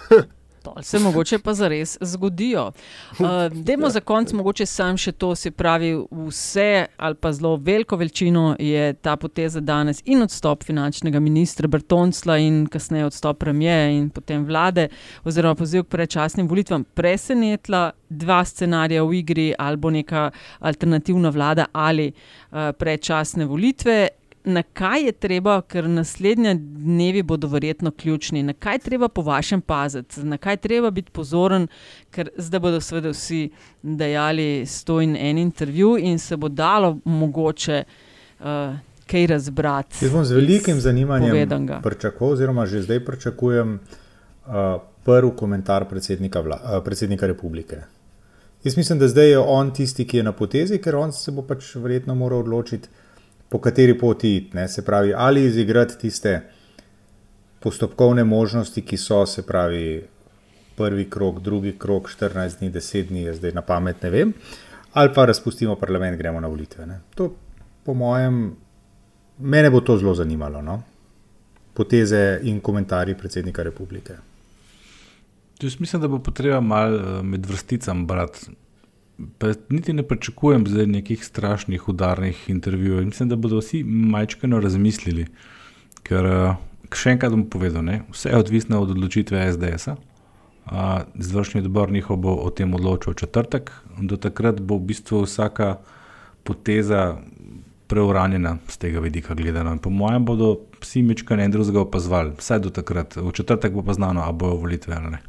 To 0.74 0.82
se 0.82 0.98
mogoče 0.98 1.38
pa 1.38 1.54
zares 1.54 1.98
zgodijo. 2.00 2.70
Uh, 3.18 3.26
Demo 3.52 3.88
za 3.90 4.00
konec, 4.00 4.32
mogoče 4.32 4.66
sam 4.66 4.96
še 4.96 5.12
to, 5.12 5.34
se 5.34 5.50
pravi, 5.50 5.92
vse 6.10 6.86
ali 6.96 7.14
pa 7.14 7.32
zelo 7.32 7.56
veliko 7.56 7.96
večino 7.96 8.56
je 8.58 8.92
ta 8.92 9.16
poteza 9.16 9.60
danes 9.60 10.02
in 10.04 10.22
odstop 10.22 10.64
finančnega 10.64 11.20
ministra 11.20 11.68
Bertoncla 11.68 12.36
in 12.38 12.66
kasneje 12.66 13.06
odstop 13.06 13.38
premijeja 13.38 13.88
in 13.90 14.10
potem 14.10 14.44
vlade 14.44 14.88
oziroma 15.24 15.54
poziv 15.54 15.84
k 15.84 15.88
predčasnim 15.88 16.48
volitvam 16.48 16.84
presenetila. 16.84 17.92
Dva 18.08 18.44
scenarija 18.44 19.02
v 19.02 19.14
igri, 19.18 19.46
ali 19.58 19.76
bo 19.76 19.90
neka 19.90 20.30
alternativna 20.60 21.28
vlada 21.28 21.66
ali 21.72 22.12
uh, 22.12 22.70
predčasne 22.78 23.44
volitve 23.44 24.08
na 24.46 24.62
kaj 24.62 25.04
je 25.04 25.12
treba, 25.12 25.60
ker 25.62 25.88
naslednji 25.90 26.54
dnevi 26.54 27.22
bodo 27.22 27.48
verjetno 27.50 27.90
ključni, 27.90 28.42
na 28.42 28.52
kaj 28.52 28.78
treba 28.78 29.08
po 29.08 29.22
vašem 29.22 29.60
paziti, 29.60 30.22
na 30.24 30.38
kaj 30.38 30.56
treba 30.56 30.90
biti 30.90 31.10
pozoren, 31.10 31.66
ker 32.10 32.30
zdaj 32.36 32.60
bodo 32.60 32.80
seveda 32.80 33.10
vsi 33.10 33.48
dejali 33.82 34.66
sto 34.66 35.00
in 35.02 35.16
en 35.16 35.38
intervju 35.38 35.96
in 35.98 36.18
se 36.18 36.36
bo 36.36 36.48
dalo 36.48 36.98
mogoče. 37.04 37.84
Uh, 38.40 38.76
Kaj 39.06 39.26
razbrati? 39.30 40.00
Jaz 40.02 40.10
bom 40.12 40.24
z 40.24 40.34
velikim 40.34 40.80
zanimanjem 40.82 41.68
pričakoval, 41.82 42.32
oziroma 42.34 42.64
že 42.66 42.80
zdaj 42.82 43.04
pričakujem 43.04 43.76
uh, 43.78 44.52
prvi 45.04 45.30
komentar 45.36 45.86
predsednika, 45.88 46.40
vla, 46.40 46.58
uh, 46.58 46.82
predsednika 46.84 47.26
republike. 47.26 47.76
Jaz 48.64 48.76
mislim, 48.76 48.98
da 48.98 49.08
zdaj 49.08 49.30
je 49.30 49.38
on 49.38 49.70
tisti, 49.70 50.06
ki 50.06 50.16
je 50.16 50.22
na 50.22 50.32
potezi, 50.32 50.78
ker 50.82 50.96
on 50.96 51.12
se 51.12 51.30
bo 51.30 51.42
pač 51.46 51.76
verjetno 51.76 52.14
moral 52.14 52.42
odločiti, 52.42 52.88
po 53.48 53.58
kateri 53.60 53.98
poti 53.98 54.36
iti. 54.36 54.68
Se 54.68 54.84
pravi, 54.84 55.14
ali 55.16 55.44
izigrati 55.44 55.98
tiste 55.98 56.40
postopkovne 57.60 58.24
možnosti, 58.24 58.82
ki 58.82 58.96
so, 58.96 59.26
se 59.26 59.42
pravi, 59.46 60.04
prvi 60.76 61.10
krok, 61.10 61.40
drugi 61.40 61.78
krok, 61.78 62.10
14 62.10 62.58
dni, 62.58 62.70
10 62.70 63.08
dni, 63.08 63.34
zdaj 63.34 63.52
na 63.52 63.62
pamet 63.62 64.02
ne 64.02 64.10
vem, 64.10 64.32
ali 64.92 65.12
pa 65.14 65.24
razpustimo 65.24 65.76
parlament, 65.76 66.18
gremo 66.18 66.40
na 66.40 66.48
volitve. 66.48 66.86
Ne? 66.86 67.00
To, 67.14 67.30
po 67.84 67.94
mojem, 67.94 68.56
mene 69.38 69.70
bo 69.70 69.80
to 69.80 69.96
zelo 69.98 70.14
zanimalo. 70.14 70.62
No? 70.62 70.82
Poteze 71.74 72.40
in 72.42 72.60
komentarji 72.60 73.14
predsednika 73.14 73.62
republike. 73.62 74.16
Jaz 75.62 75.80
mislim, 75.80 76.02
da 76.02 76.08
bo 76.08 76.18
potreba 76.18 76.60
malo 76.60 76.96
eh, 76.96 77.22
med 77.22 77.46
vrsticami 77.46 78.06
brati 78.06 78.46
Pa 79.38 79.52
niti 79.68 79.92
ne 79.92 80.02
pričakujem 80.02 80.66
zdaj 80.66 80.86
nekih 80.86 81.24
strašnih 81.24 81.88
udarnih 81.88 82.50
intervjujev. 82.50 83.06
Mislim, 83.06 83.28
da 83.28 83.36
bodo 83.36 83.58
vsi 83.58 83.82
majčkano 83.84 84.60
razmislili. 84.60 85.26
Ker, 86.02 86.26
eh, 86.26 86.56
še 86.92 87.16
enkrat 87.16 87.32
bom 87.32 87.46
povedal, 87.50 87.84
ne, 87.84 88.02
vse 88.12 88.30
je 88.30 88.36
odvisno 88.36 88.80
od 88.82 88.90
odločitve 88.90 89.40
SDS. 89.52 89.96
Zvršni 91.14 91.60
odbor 91.62 91.92
njihov 91.92 92.16
bo 92.16 92.34
o 92.42 92.50
tem 92.50 92.74
odločil 92.74 93.14
četrtek, 93.14 93.70
do 94.02 94.16
takrat 94.16 94.60
bo 94.60 94.76
v 94.76 94.90
bistvu 94.90 95.22
vsaka 95.22 95.76
poteza 96.44 97.16
preuranjena 97.86 98.56
z 98.68 98.76
tega 98.82 99.00
vidika 99.00 99.34
gledano. 99.34 99.72
In 99.72 99.78
po 99.78 99.90
mojem 99.90 100.24
bodo 100.24 100.56
vsi 100.80 101.02
mečkani 101.02 101.46
en 101.46 101.54
drugega 101.54 101.80
opazovali, 101.80 102.34
vsaj 102.38 102.60
do 102.60 102.70
takrat. 102.70 103.16
V 103.16 103.32
četrtek 103.32 103.72
bo 103.72 103.82
pa 103.82 103.94
znano, 103.94 104.26
ali 104.26 104.34
bojo 104.34 104.58
volitve 104.66 104.94
ali 104.94 105.10
ne. 105.10 105.22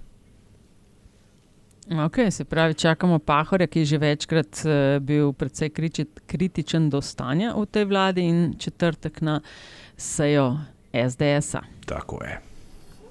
Okay, 1.89 2.31
se 2.31 2.45
pravi, 2.45 2.73
čakamo 2.73 3.19
Pahorja, 3.19 3.67
ki 3.67 3.79
je 3.79 3.85
že 3.85 3.97
večkrat 3.97 4.59
uh, 4.65 5.03
bil 5.03 5.33
precej 5.33 5.69
kritičen 6.27 6.89
do 6.89 7.01
stanja 7.01 7.53
v 7.55 7.65
tej 7.65 7.85
vladi 7.85 8.21
in 8.21 8.53
četrtek 8.59 9.21
na 9.21 9.39
sejo 9.97 10.57
SDS-a. 10.91 11.61
Tako 11.85 12.23
je. 12.23 12.39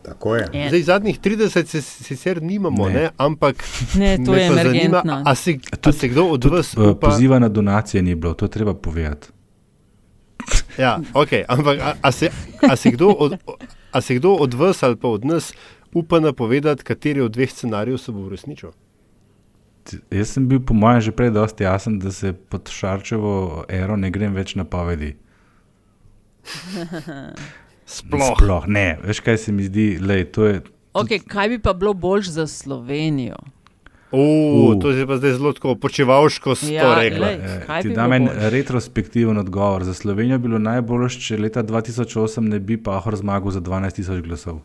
Tako 0.03 0.37
je. 0.37 0.49
je. 0.53 0.69
Zdaj, 0.69 0.83
zadnjih 0.83 1.21
30 1.21 1.65
se 1.65 1.83
sicer 1.83 2.43
nimamo, 2.43 2.89
ne. 2.89 2.95
Ne, 2.95 3.11
ampak 3.17 3.65
ne, 3.95 4.19
to 4.27 4.35
je 4.35 4.47
emergentno. 4.47 5.23
A 5.25 5.35
se, 5.35 5.59
a 5.87 5.93
se 5.93 6.09
kdo 6.09 6.27
od 6.27 6.45
vas 6.45 6.77
upa... 6.77 6.95
poziva 6.95 7.39
na 7.39 7.49
donacije 7.49 8.03
ni 8.03 8.15
bilo, 8.15 8.35
to 8.35 8.49
treba 8.49 8.75
povedati. 8.75 9.29
Ja, 10.79 11.01
okay, 11.15 11.45
ampak 11.49 11.81
a, 11.81 11.95
a, 12.03 12.13
se, 12.13 12.29
a, 12.71 12.77
se 12.77 12.93
od, 13.01 13.39
a 13.93 14.01
se 14.01 14.15
kdo 14.15 14.33
od 14.33 14.55
vas 14.55 14.83
ali 14.83 14.97
pa 14.97 15.09
od 15.09 15.25
nas 15.25 15.53
upa 15.97 16.21
napovedati, 16.21 16.85
kateri 16.85 17.21
od 17.25 17.33
dveh 17.33 17.53
scenarijev 17.53 17.99
se 17.99 18.13
bo 18.13 18.27
uresničil? 18.29 18.75
Jaz 20.11 20.35
sem 20.35 20.49
bil, 20.49 20.61
po 20.61 20.75
mojem, 20.75 21.01
že 21.09 21.13
prej 21.15 21.31
dosti 21.31 21.65
jasen, 21.65 21.99
da 22.03 22.13
se 22.13 22.33
pod 22.33 22.69
Šarčevo 22.71 23.65
ero 23.69 23.97
ne 23.97 24.11
grem 24.11 24.35
več 24.35 24.57
napovedi. 24.59 25.15
Sploh. 27.87 28.35
Sploh 28.35 28.67
ne, 28.67 28.99
veš 29.07 29.23
kaj 29.23 29.39
se 29.47 29.55
mi 29.55 29.69
zdi. 29.71 29.87
Lej, 30.03 30.27
je, 30.37 30.63
okay, 30.93 31.23
kaj 31.23 31.55
bi 31.55 31.61
pa 31.63 31.73
bilo 31.73 31.95
boljš 31.95 32.35
za 32.35 32.47
Slovenijo? 32.51 33.39
Uh, 34.11 34.21
uh. 34.21 34.81
To 34.83 34.91
je 34.91 35.07
pa 35.07 35.17
zdaj 35.17 35.33
zelo 35.39 35.75
počevalško 35.81 36.55
ja, 36.71 36.83
to 36.83 36.95
rekla. 36.95 37.31
E, 37.31 37.83
ti 37.83 37.95
dam 37.95 38.13
en 38.13 38.29
retrospektiven 38.53 39.39
odgovor. 39.39 39.85
Za 39.85 39.95
Slovenijo 39.95 40.39
bi 40.39 40.49
bilo 40.49 40.59
najboljše, 40.59 41.21
če 41.21 41.39
leta 41.39 41.63
2008 41.63 42.41
ne 42.41 42.61
bi 42.61 42.79
Pahor 42.83 43.17
zmagal 43.17 43.51
za 43.51 43.61
12.000 43.61 44.23
glasov. 44.23 44.63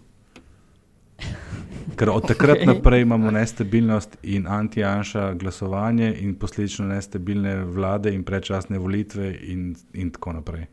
Ker 2.02 2.10
od 2.10 2.26
takrat 2.26 2.58
okay. 2.58 2.66
naprej 2.66 3.04
imamo 3.06 3.32
nestabilnost 3.32 4.18
in 4.24 4.48
anti-anša 4.50 5.34
glasovanje, 5.34 6.16
in 6.20 6.34
posledično 6.36 6.88
nestabilne 6.90 7.60
vlade 7.64 8.14
in 8.14 8.24
predčasne 8.26 8.80
volitve, 8.82 9.36
in, 9.42 9.76
in 9.94 10.10
tako 10.10 10.34
naprej. 10.34 10.66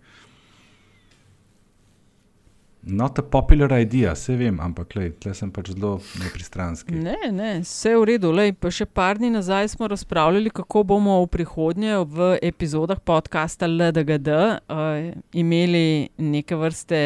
Not 2.83 3.19
a 3.19 3.23
popular 3.23 3.81
idea, 3.81 4.14
vse 4.17 4.38
vem, 4.41 4.57
ampak 4.64 4.95
tle 5.21 5.33
sem 5.37 5.51
pač 5.53 5.75
zelo 5.75 5.99
nepristranski. 6.23 6.95
Ne, 6.97 7.19
ne, 7.35 7.51
vse 7.61 7.93
je 7.93 7.99
v 8.01 8.07
redu. 8.14 8.31
Lej, 8.33 8.55
pa 8.57 8.71
še 8.73 8.87
par 8.88 9.21
dni 9.21 9.29
nazaj 9.35 9.69
smo 9.75 9.91
razpravljali, 9.93 10.49
kako 10.57 10.87
bomo 10.95 11.19
v 11.27 11.27
prihodnje 11.35 11.99
v 12.09 12.31
epizodah 12.49 13.03
podcasta 13.05 13.69
LDGD 13.69 14.31
uh, 14.33 15.11
imeli 15.37 16.09
neke 16.17 16.57
vrste 16.57 17.03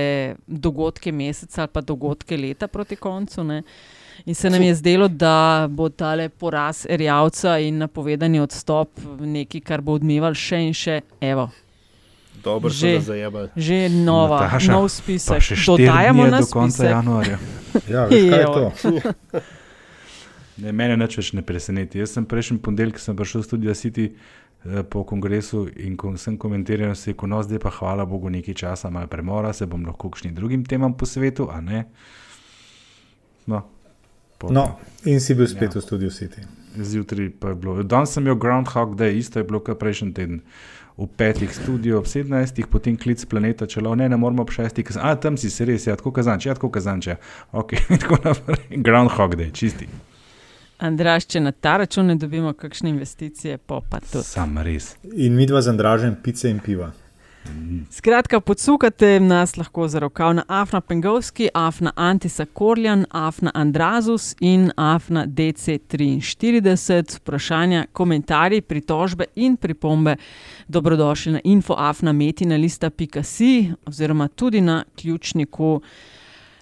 dogodke 0.46 1.10
meseca 1.10 1.64
ali 1.64 1.74
pa 1.74 1.82
dogodke 1.82 2.38
leta 2.38 2.70
proti 2.70 3.00
koncu. 3.00 3.42
Ne. 3.50 3.58
In 4.26 4.34
se 4.34 4.50
nam 4.50 4.62
je 4.62 4.74
zdelo, 4.74 5.08
da 5.08 5.66
bo 5.70 5.88
ta 5.88 6.14
poraz 6.38 6.86
Erjavca 6.88 7.58
in 7.58 7.78
napovedani 7.78 8.40
odstop 8.40 9.00
nekaj, 9.20 9.60
kar 9.60 9.80
bo 9.80 9.98
odmeval 9.98 10.34
še 10.34 10.62
in 10.68 10.74
še. 10.74 11.00
Evo, 11.20 11.50
Dobro, 12.42 12.70
že, 12.74 12.98
že 13.56 13.86
nova, 13.88 14.50
Nataša, 14.50 14.72
nov 14.74 14.90
spisek. 14.90 15.38
Še 15.38 15.54
dodajamo 15.62 16.26
na 16.26 16.42
do 16.42 16.48
konca 16.50 16.90
januarja. 16.90 17.38
ja, 17.92 18.06
veš, 18.10 18.24
kaj 18.26 18.40
je 18.40 18.46
to? 18.50 19.42
ne, 20.64 20.72
mene 20.74 20.96
nič 20.98 21.18
več 21.20 21.30
ne 21.38 21.44
preseneti. 21.46 22.02
Jaz 22.02 22.16
sem 22.18 22.26
prejšnji 22.26 22.58
ponedeljek 22.64 22.98
prišel 22.98 23.44
v 23.44 23.46
studio 23.46 23.76
City 23.78 24.08
eh, 24.10 24.82
po 24.82 25.04
kongresu 25.06 25.68
in 25.86 25.94
ko 25.94 26.10
sem 26.18 26.34
komentiral, 26.34 26.96
se 26.98 27.12
je 27.12 27.18
ko 27.20 27.30
no, 27.30 27.38
zdaj 27.46 27.62
pa 27.62 27.70
hvala 27.78 28.08
Bogu 28.10 28.32
nekaj 28.32 28.58
časa, 28.58 28.90
malo 28.90 29.06
premora, 29.06 29.54
se 29.54 29.70
bom 29.70 29.86
lahko 29.86 30.10
kakšnim 30.10 30.34
drugim 30.34 30.66
temam 30.66 30.98
posvetil, 30.98 31.46
a 31.46 31.62
ne. 31.62 31.86
No, 33.46 33.62
no 34.50 34.78
in 35.04 35.20
si 35.20 35.34
bil 35.34 35.46
spet 35.46 35.74
ja. 35.74 35.80
v 35.80 35.82
studio 35.84 36.10
City. 36.10 36.42
Zjutraj 36.76 37.30
pa 37.40 37.52
je 37.52 37.54
bilo. 37.54 37.82
Danes 37.82 38.14
sem 38.14 38.24
imel 38.24 38.38
Groundhog 38.40 38.96
Day, 38.96 39.18
isto 39.18 39.38
je 39.38 39.44
bilo 39.44 39.60
kot 39.60 39.78
prejšnji 39.78 40.14
teden 40.14 40.40
v 40.96 41.06
petih 41.16 41.54
studio, 41.54 41.98
ob 41.98 42.06
sedemnajstih, 42.06 42.68
potem 42.68 42.96
klic 43.00 43.24
planeta, 43.28 43.66
če 43.66 43.80
lo 43.80 43.94
ne, 43.96 44.08
ne 44.12 44.16
moramo 44.20 44.44
ob 44.44 44.52
šestih, 44.52 44.92
a 45.00 45.14
tam 45.16 45.38
si 45.40 45.50
se 45.50 45.64
res, 45.64 45.86
ja, 45.88 45.96
tako 45.96 46.12
kazanče, 46.12 46.50
ja, 46.50 46.56
tako 46.58 46.70
kazanče. 46.74 47.16
Ok, 47.52 47.76
tako 48.02 48.20
naprej. 48.24 48.66
Groundhog 48.84 49.36
Day, 49.40 49.52
čisti. 49.56 49.88
Andraš, 50.82 51.28
če 51.30 51.40
na 51.40 51.52
ta 51.52 51.76
račun 51.78 52.10
ne 52.10 52.16
dobimo 52.18 52.52
kakšne 52.58 52.90
investicije, 52.90 53.58
pa 53.58 53.80
pa 53.88 54.00
to. 54.02 54.22
Sam 54.26 54.58
res. 54.66 54.96
In 55.14 55.36
mi 55.38 55.46
dva 55.46 55.62
z 55.62 55.70
Andražem 55.72 56.16
pice 56.22 56.50
in 56.50 56.58
piva. 56.60 56.90
Skratka, 57.90 58.40
podsukate 58.40 59.20
nas 59.20 59.56
lahko 59.56 59.88
za 59.88 59.98
rokav 59.98 60.34
na 60.34 60.42
Afna 60.48 60.80
Pengovski, 60.80 61.48
Afna 61.54 61.92
Antisa 61.96 62.44
Korjan, 62.44 63.06
Afna 63.10 63.50
Andrazus 63.54 64.34
in 64.40 64.70
Afna 64.76 65.26
DC43. 65.26 67.16
Vprašanja, 67.16 67.86
komentarji, 67.92 68.60
pritožbe 68.60 69.24
in 69.34 69.56
pripombe 69.56 70.16
dobrodošli 70.68 71.32
na 71.32 71.40
infoafnametina.si 71.44 73.72
oziroma 73.86 74.28
tudi 74.28 74.60
na 74.60 74.84
ključniku 74.96 75.80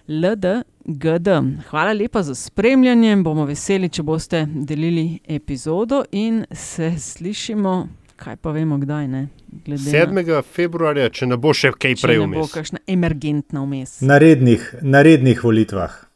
LDGD. 0.07 1.27
Hvala 1.69 1.93
lepa 1.93 2.23
za 2.23 2.35
spremljanje, 2.35 3.15
bomo 3.15 3.45
veseli, 3.45 3.89
če 3.89 4.03
boste 4.03 4.45
delili 4.45 5.19
epizodo 5.27 6.03
in 6.11 6.45
se 6.51 6.99
slišimo 6.99 7.87
kaj 8.21 8.37
pa 8.37 8.53
vemo, 8.55 8.77
kdaj. 8.81 9.07
7. 9.07 10.13
Na... 10.13 10.41
februarja, 10.41 11.09
če 11.09 11.31
ne 11.31 11.37
bo 11.41 11.55
še 11.57 11.73
kaj 11.73 11.97
prej 12.03 12.21
vmes. 12.21 12.37
Ne 12.37 12.43
bo 12.43 12.47
kakšna 12.51 12.83
emergentna 12.95 13.65
vmes. 13.65 13.97
Na 14.05 14.21
rednih, 14.21 14.67
na 14.81 15.01
rednih 15.05 15.41
volitvah. 15.43 16.10